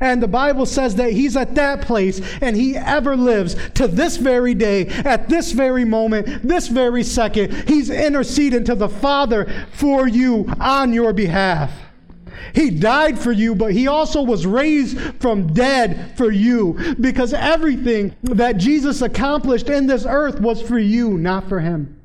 And 0.00 0.22
the 0.22 0.28
Bible 0.28 0.64
says 0.64 0.94
that 0.96 1.12
he's 1.12 1.36
at 1.36 1.54
that 1.56 1.82
place 1.82 2.20
and 2.40 2.56
he 2.56 2.74
ever 2.76 3.16
lives 3.16 3.54
to 3.74 3.86
this 3.86 4.16
very 4.16 4.54
day, 4.54 4.86
at 4.86 5.28
this 5.28 5.52
very 5.52 5.84
moment, 5.84 6.46
this 6.46 6.68
very 6.68 7.04
second. 7.04 7.52
He's 7.68 7.90
interceding 7.90 8.64
to 8.64 8.74
the 8.74 8.88
Father 8.88 9.66
for 9.72 10.08
you 10.08 10.50
on 10.58 10.94
your 10.94 11.12
behalf. 11.12 11.70
He 12.54 12.70
died 12.70 13.18
for 13.18 13.30
you, 13.30 13.54
but 13.54 13.72
he 13.72 13.86
also 13.86 14.22
was 14.22 14.46
raised 14.46 14.98
from 15.20 15.52
dead 15.52 16.16
for 16.16 16.30
you 16.30 16.96
because 16.98 17.34
everything 17.34 18.16
that 18.22 18.56
Jesus 18.56 19.02
accomplished 19.02 19.68
in 19.68 19.86
this 19.86 20.06
earth 20.08 20.40
was 20.40 20.62
for 20.62 20.78
you, 20.78 21.18
not 21.18 21.48
for 21.48 21.60
him. 21.60 22.00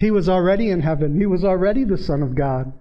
He 0.00 0.10
was 0.10 0.28
already 0.28 0.70
in 0.70 0.80
heaven, 0.80 1.18
he 1.18 1.26
was 1.26 1.44
already 1.44 1.84
the 1.84 1.98
Son 1.98 2.22
of 2.22 2.34
God. 2.34 2.72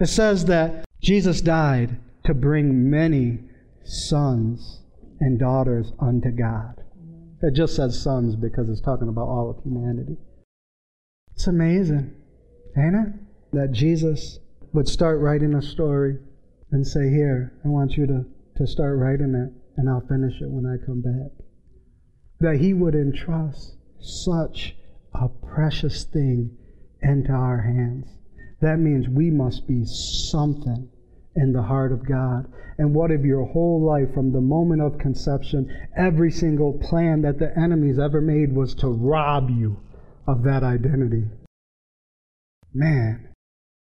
It 0.00 0.06
says 0.06 0.46
that 0.46 0.84
Jesus 1.00 1.40
died 1.40 1.98
to 2.24 2.34
bring 2.34 2.90
many 2.90 3.40
sons 3.84 4.82
and 5.20 5.38
daughters 5.38 5.92
unto 6.00 6.30
God. 6.30 6.82
It 7.42 7.54
just 7.54 7.74
says 7.74 8.00
sons 8.00 8.36
because 8.36 8.68
it's 8.68 8.80
talking 8.80 9.08
about 9.08 9.26
all 9.26 9.50
of 9.50 9.62
humanity. 9.64 10.16
It's 11.34 11.46
amazing, 11.46 12.14
ain't 12.76 12.94
it? 12.94 13.12
That 13.52 13.72
Jesus 13.72 14.38
would 14.72 14.88
start 14.88 15.20
writing 15.20 15.54
a 15.54 15.62
story 15.62 16.18
and 16.70 16.86
say, 16.86 17.10
Here, 17.10 17.52
I 17.64 17.68
want 17.68 17.96
you 17.96 18.06
to, 18.06 18.24
to 18.56 18.66
start 18.66 18.98
writing 18.98 19.34
it, 19.34 19.52
and 19.76 19.88
I'll 19.88 20.06
finish 20.06 20.40
it 20.40 20.48
when 20.48 20.66
I 20.66 20.84
come 20.84 21.02
back. 21.02 21.32
That 22.40 22.60
He 22.60 22.72
would 22.72 22.94
entrust 22.94 23.76
such 24.00 24.76
a 25.14 25.28
precious 25.28 26.04
thing 26.04 26.56
into 27.02 27.32
our 27.32 27.60
hands. 27.60 28.06
That 28.60 28.78
means 28.78 29.08
we 29.08 29.30
must 29.30 29.66
be 29.66 29.84
something 29.84 30.88
in 31.34 31.52
the 31.52 31.62
heart 31.62 31.92
of 31.92 32.06
God. 32.06 32.46
And 32.78 32.94
what 32.94 33.10
if 33.10 33.22
your 33.22 33.44
whole 33.44 33.84
life, 33.84 34.12
from 34.14 34.32
the 34.32 34.40
moment 34.40 34.82
of 34.82 34.98
conception, 34.98 35.68
every 35.96 36.30
single 36.30 36.78
plan 36.78 37.22
that 37.22 37.38
the 37.38 37.56
enemies 37.58 37.98
ever 37.98 38.20
made 38.20 38.54
was 38.54 38.74
to 38.76 38.88
rob 38.88 39.50
you 39.50 39.78
of 40.26 40.42
that 40.44 40.62
identity? 40.62 41.24
Man. 42.74 43.28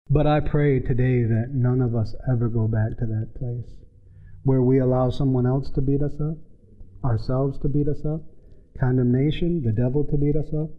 But 0.09 0.27
I 0.27 0.41
pray 0.41 0.79
today 0.79 1.23
that 1.23 1.51
none 1.53 1.81
of 1.81 1.95
us 1.95 2.13
ever 2.31 2.49
go 2.49 2.67
back 2.67 2.97
to 2.99 3.05
that 3.05 3.35
place 3.39 3.71
where 4.43 4.61
we 4.61 4.79
allow 4.79 5.09
someone 5.09 5.45
else 5.45 5.71
to 5.71 5.81
beat 5.81 6.01
us 6.01 6.19
up, 6.19 6.37
ourselves 7.03 7.57
to 7.59 7.69
beat 7.69 7.87
us 7.87 8.05
up, 8.05 8.21
condemnation, 8.79 9.63
the 9.63 9.71
devil 9.71 10.03
to 10.03 10.17
beat 10.17 10.35
us 10.35 10.53
up. 10.53 10.69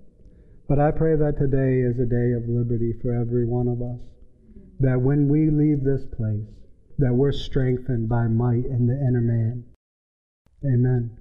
But 0.69 0.79
I 0.79 0.91
pray 0.91 1.17
that 1.17 1.39
today 1.39 1.81
is 1.81 1.99
a 1.99 2.07
day 2.07 2.33
of 2.37 2.49
liberty 2.49 2.93
for 3.01 3.15
every 3.15 3.47
one 3.47 3.69
of 3.69 3.81
us 3.81 4.14
that 4.81 5.01
when 5.01 5.29
we 5.29 5.51
leave 5.51 5.85
this 5.85 6.05
place, 6.17 6.47
that 6.99 7.15
we're 7.15 7.33
strengthened 7.33 8.09
by 8.09 8.27
might 8.27 8.65
in 8.65 8.87
the 8.87 8.95
inner 8.95 9.21
man. 9.21 9.65
Amen. 10.65 11.17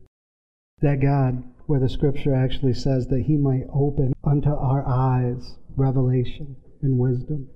That 0.82 1.02
God, 1.02 1.44
where 1.66 1.80
the 1.80 1.90
scripture 1.90 2.36
actually 2.36 2.74
says 2.74 3.08
that 3.08 3.24
He 3.28 3.38
might 3.38 3.66
open 3.74 4.14
unto 4.24 4.50
our 4.50 4.88
eyes 4.88 5.58
revelation 5.76 6.56
and 6.82 6.98
wisdom, 6.98 7.48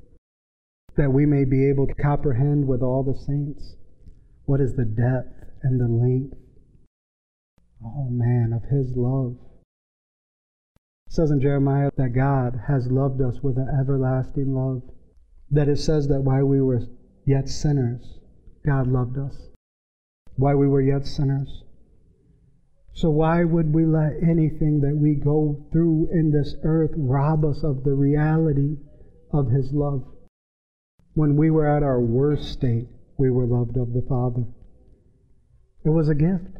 that 0.95 1.12
we 1.12 1.25
may 1.25 1.45
be 1.45 1.69
able 1.69 1.88
to 1.88 1.93
comprehend 1.93 2.67
with 2.67 2.81
all 2.81 3.03
the 3.03 3.17
saints 3.17 3.75
what 4.45 4.62
is 4.62 4.75
the 4.75 4.86
depth 4.86 5.51
and 5.63 5.79
the 5.79 5.88
length, 5.88 6.38
oh 7.83 8.10
man, 8.10 8.53
of 8.53 8.69
His 8.69 8.95
love. 8.95 9.36
It 11.07 11.13
says 11.13 11.31
in 11.31 11.41
Jeremiah 11.41 11.91
that 11.97 12.10
God 12.10 12.62
has 12.67 12.88
loved 12.91 13.21
us 13.21 13.41
with 13.41 13.57
an 13.57 13.67
everlasting 13.79 14.53
love 14.53 14.81
that 15.51 15.69
it 15.69 15.79
says 15.79 16.07
that 16.07 16.21
while 16.21 16.45
we 16.45 16.62
were 16.62 16.81
yet 17.25 17.47
sinners, 17.47 18.19
God 18.65 18.88
loved 18.88 19.17
us. 19.17 19.36
While 20.36 20.57
we 20.57 20.67
were 20.67 20.81
yet 20.81 21.05
sinners. 21.05 21.63
So, 22.93 23.10
why 23.10 23.43
would 23.43 23.73
we 23.73 23.86
let 23.86 24.23
anything 24.23 24.81
that 24.81 24.97
we 24.97 25.13
go 25.13 25.63
through 25.71 26.10
in 26.12 26.31
this 26.31 26.55
earth 26.63 26.91
rob 26.95 27.45
us 27.45 27.63
of 27.63 27.83
the 27.83 27.93
reality 27.93 28.77
of 29.31 29.51
His 29.51 29.71
love? 29.71 30.03
When 31.13 31.36
we 31.36 31.49
were 31.51 31.67
at 31.67 31.83
our 31.83 32.01
worst 32.01 32.51
state, 32.51 32.88
we 33.17 33.29
were 33.29 33.45
loved 33.45 33.77
of 33.77 33.93
the 33.93 34.05
Father. 34.07 34.45
It 35.86 35.89
was 35.89 36.10
a 36.10 36.15
gift. 36.15 36.57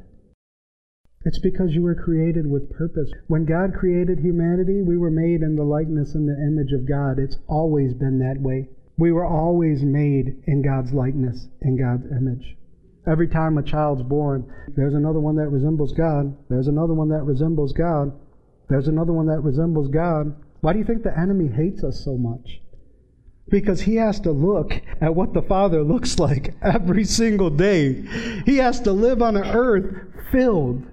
It's 1.26 1.40
because 1.40 1.74
you 1.74 1.82
were 1.82 1.96
created 1.96 2.48
with 2.48 2.72
purpose. 2.72 3.12
When 3.28 3.46
God 3.46 3.74
created 3.74 4.20
humanity, 4.20 4.82
we 4.82 4.96
were 4.96 5.12
made 5.12 5.42
in 5.42 5.56
the 5.56 5.64
likeness 5.64 6.16
and 6.16 6.28
the 6.28 6.40
image 6.40 6.72
of 6.72 6.88
God. 6.88 7.20
It's 7.20 7.38
always 7.48 7.94
been 7.94 8.20
that 8.20 8.40
way. 8.40 8.70
We 8.98 9.12
were 9.12 9.26
always 9.26 9.84
made 9.84 10.44
in 10.48 10.64
God's 10.64 10.92
likeness, 10.92 11.48
in 11.62 11.78
God's 11.78 12.06
image. 12.12 12.58
Every 13.06 13.28
time 13.28 13.58
a 13.58 13.64
child's 13.64 14.04
born, 14.04 14.52
there's 14.76 14.96
another 14.96 15.20
one 15.20 15.36
that 15.36 15.50
resembles 15.50 15.94
God. 15.94 16.36
There's 16.50 16.68
another 16.68 16.94
one 16.94 17.10
that 17.10 17.24
resembles 17.24 17.74
God. 17.74 18.12
There's 18.70 18.88
another 18.88 19.14
one 19.14 19.28
that 19.28 19.42
resembles 19.42 19.88
God. 19.88 20.36
Why 20.62 20.74
do 20.74 20.80
you 20.80 20.86
think 20.86 21.04
the 21.04 21.18
enemy 21.18 21.48
hates 21.48 21.84
us 21.84 22.04
so 22.04 22.18
much? 22.18 22.60
Because 23.50 23.82
he 23.82 23.96
has 23.96 24.20
to 24.22 24.32
look 24.32 24.74
at 25.00 25.16
what 25.16 25.34
the 25.34 25.42
Father 25.42 25.84
looks 25.84 26.20
like 26.20 26.56
every 26.62 27.06
single 27.06 27.50
day. 27.50 28.02
He 28.46 28.58
has 28.58 28.82
to 28.82 28.92
live 28.92 29.22
on 29.22 29.38
an 29.38 29.46
earth 29.46 29.96
filled 30.32 30.86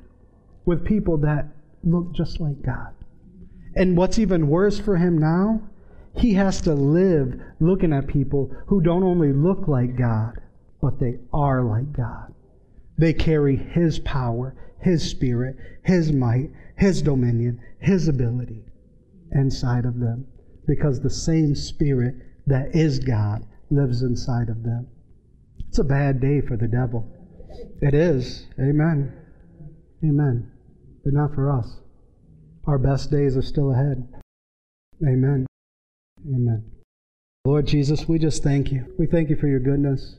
with 0.66 0.84
people 0.84 1.16
that 1.18 1.48
look 1.82 2.12
just 2.12 2.38
like 2.38 2.62
God. 2.62 2.94
And 3.74 3.96
what's 3.96 4.18
even 4.18 4.48
worse 4.48 4.78
for 4.78 4.96
him 4.96 5.18
now 5.18 5.62
he 6.16 6.34
has 6.34 6.60
to 6.62 6.74
live 6.74 7.40
looking 7.60 7.92
at 7.92 8.06
people 8.06 8.54
who 8.66 8.80
don't 8.80 9.02
only 9.02 9.32
look 9.32 9.66
like 9.66 9.96
God, 9.96 10.40
but 10.80 11.00
they 11.00 11.18
are 11.32 11.62
like 11.64 11.92
God. 11.92 12.32
They 12.96 13.12
carry 13.12 13.56
His 13.56 13.98
power, 13.98 14.54
His 14.80 15.08
spirit, 15.08 15.56
His 15.84 16.12
might, 16.12 16.50
His 16.76 17.02
dominion, 17.02 17.60
His 17.80 18.06
ability 18.06 18.64
inside 19.32 19.84
of 19.84 19.98
them 19.98 20.26
because 20.66 21.00
the 21.00 21.10
same 21.10 21.54
spirit 21.54 22.14
that 22.46 22.74
is 22.74 22.98
God 22.98 23.44
lives 23.70 24.02
inside 24.02 24.48
of 24.48 24.62
them. 24.62 24.86
It's 25.68 25.78
a 25.78 25.84
bad 25.84 26.20
day 26.20 26.40
for 26.40 26.56
the 26.56 26.68
devil. 26.68 27.10
It 27.82 27.94
is. 27.94 28.46
Amen. 28.60 29.12
Amen. 30.04 30.50
But 31.02 31.12
not 31.12 31.34
for 31.34 31.50
us. 31.50 31.80
Our 32.66 32.78
best 32.78 33.10
days 33.10 33.36
are 33.36 33.42
still 33.42 33.72
ahead. 33.72 34.06
Amen. 35.02 35.46
Amen. 36.26 36.64
Lord 37.44 37.66
Jesus, 37.66 38.08
we 38.08 38.18
just 38.18 38.42
thank 38.42 38.72
you. 38.72 38.86
We 38.98 39.06
thank 39.06 39.28
you 39.28 39.36
for 39.36 39.46
your 39.46 39.60
goodness. 39.60 40.16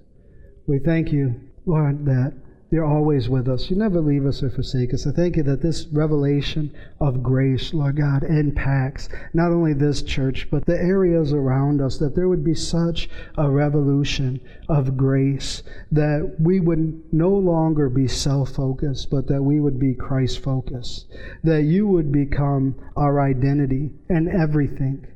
We 0.67 0.77
thank 0.77 1.11
you, 1.11 1.41
Lord, 1.65 2.05
that 2.05 2.33
you're 2.69 2.85
always 2.85 3.27
with 3.29 3.47
us. 3.47 3.71
You 3.71 3.75
never 3.77 3.99
leave 4.01 4.27
us 4.27 4.43
or 4.43 4.51
forsake 4.51 4.93
us. 4.93 5.07
I 5.07 5.11
thank 5.11 5.35
you 5.35 5.43
that 5.43 5.63
this 5.63 5.87
revelation 5.87 6.75
of 6.99 7.23
grace, 7.23 7.73
Lord 7.73 7.95
God, 7.95 8.23
impacts 8.23 9.09
not 9.33 9.51
only 9.51 9.73
this 9.73 10.03
church, 10.03 10.47
but 10.51 10.67
the 10.67 10.77
areas 10.77 11.33
around 11.33 11.81
us, 11.81 11.97
that 11.97 12.15
there 12.15 12.29
would 12.29 12.43
be 12.43 12.53
such 12.53 13.09
a 13.37 13.49
revolution 13.49 14.39
of 14.69 14.97
grace 14.97 15.63
that 15.91 16.35
we 16.39 16.59
would 16.59 17.01
no 17.11 17.29
longer 17.29 17.89
be 17.89 18.07
self 18.07 18.51
focused, 18.51 19.09
but 19.09 19.27
that 19.27 19.41
we 19.41 19.59
would 19.59 19.79
be 19.79 19.95
Christ 19.95 20.43
focused, 20.43 21.07
that 21.43 21.63
you 21.63 21.87
would 21.87 22.11
become 22.11 22.75
our 22.95 23.21
identity 23.21 23.91
and 24.09 24.27
everything 24.29 25.07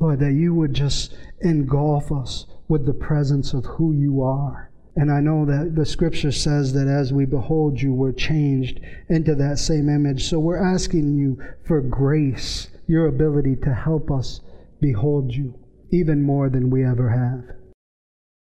Lord, 0.00 0.18
that 0.18 0.32
you 0.32 0.52
would 0.52 0.74
just 0.74 1.16
engulf 1.40 2.10
us 2.10 2.46
with 2.66 2.84
the 2.84 2.92
presence 2.92 3.54
of 3.54 3.64
who 3.64 3.92
you 3.92 4.22
are. 4.22 4.68
And 4.96 5.10
I 5.10 5.20
know 5.20 5.44
that 5.44 5.76
the 5.76 5.86
scripture 5.86 6.32
says 6.32 6.72
that 6.72 6.88
as 6.88 7.12
we 7.12 7.24
behold 7.24 7.80
you, 7.80 7.92
we're 7.94 8.12
changed 8.12 8.80
into 9.08 9.36
that 9.36 9.60
same 9.60 9.88
image. 9.88 10.28
So 10.28 10.40
we're 10.40 10.74
asking 10.74 11.16
you 11.16 11.40
for 11.64 11.80
grace, 11.80 12.70
your 12.88 13.06
ability 13.06 13.54
to 13.62 13.72
help 13.72 14.10
us 14.10 14.40
behold 14.80 15.32
you 15.32 15.54
even 15.92 16.22
more 16.22 16.48
than 16.50 16.70
we 16.70 16.84
ever 16.84 17.10
have. 17.10 17.56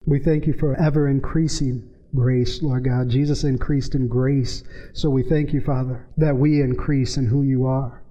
We 0.05 0.19
thank 0.19 0.47
you 0.47 0.53
for 0.53 0.79
ever 0.79 1.09
increasing 1.09 1.89
grace, 2.15 2.61
Lord 2.61 2.85
God. 2.85 3.09
Jesus 3.09 3.43
increased 3.43 3.93
in 3.93 4.07
grace. 4.07 4.63
So 4.93 5.09
we 5.09 5.23
thank 5.23 5.51
you, 5.51 5.59
Father, 5.59 6.07
that 6.15 6.37
we 6.37 6.61
increase 6.61 7.17
in 7.17 7.27
who 7.27 7.43
you 7.43 7.65
are. 7.65 8.03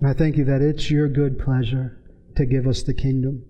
And 0.00 0.08
I 0.08 0.14
thank 0.14 0.36
you 0.36 0.44
that 0.44 0.62
it's 0.62 0.92
your 0.92 1.08
good 1.08 1.40
pleasure 1.40 1.98
to 2.36 2.46
give 2.46 2.66
us 2.66 2.82
the 2.82 2.94
kingdom, 2.94 3.44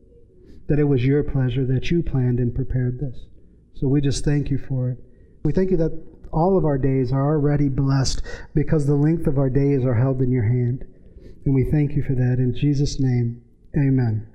that 0.69 0.79
it 0.79 0.85
was 0.85 1.05
your 1.05 1.23
pleasure 1.23 1.65
that 1.67 1.91
you 1.91 2.03
planned 2.03 2.39
and 2.39 2.55
prepared 2.55 2.99
this. 3.01 3.27
So 3.75 3.89
we 3.89 4.01
just 4.01 4.25
thank 4.25 4.51
you 4.51 4.59
for 4.59 4.91
it. 4.91 4.99
We 5.45 5.53
thank 5.53 5.71
you 5.71 5.77
that 5.79 6.03
all 6.33 6.57
of 6.57 6.65
our 6.65 6.79
days 6.79 7.13
are 7.13 7.35
already 7.35 7.69
blessed 7.69 8.23
because 8.55 8.87
the 8.87 8.95
length 8.95 9.27
of 9.27 9.39
our 9.39 9.51
days 9.51 9.85
are 9.85 9.95
held 9.95 10.23
in 10.23 10.31
your 10.31 10.45
hand. 10.45 10.85
And 11.45 11.55
we 11.55 11.71
thank 11.71 11.93
you 11.93 12.03
for 12.03 12.15
that. 12.15 12.37
In 12.39 12.55
Jesus' 12.55 13.01
name, 13.01 13.43
amen. 13.77 14.32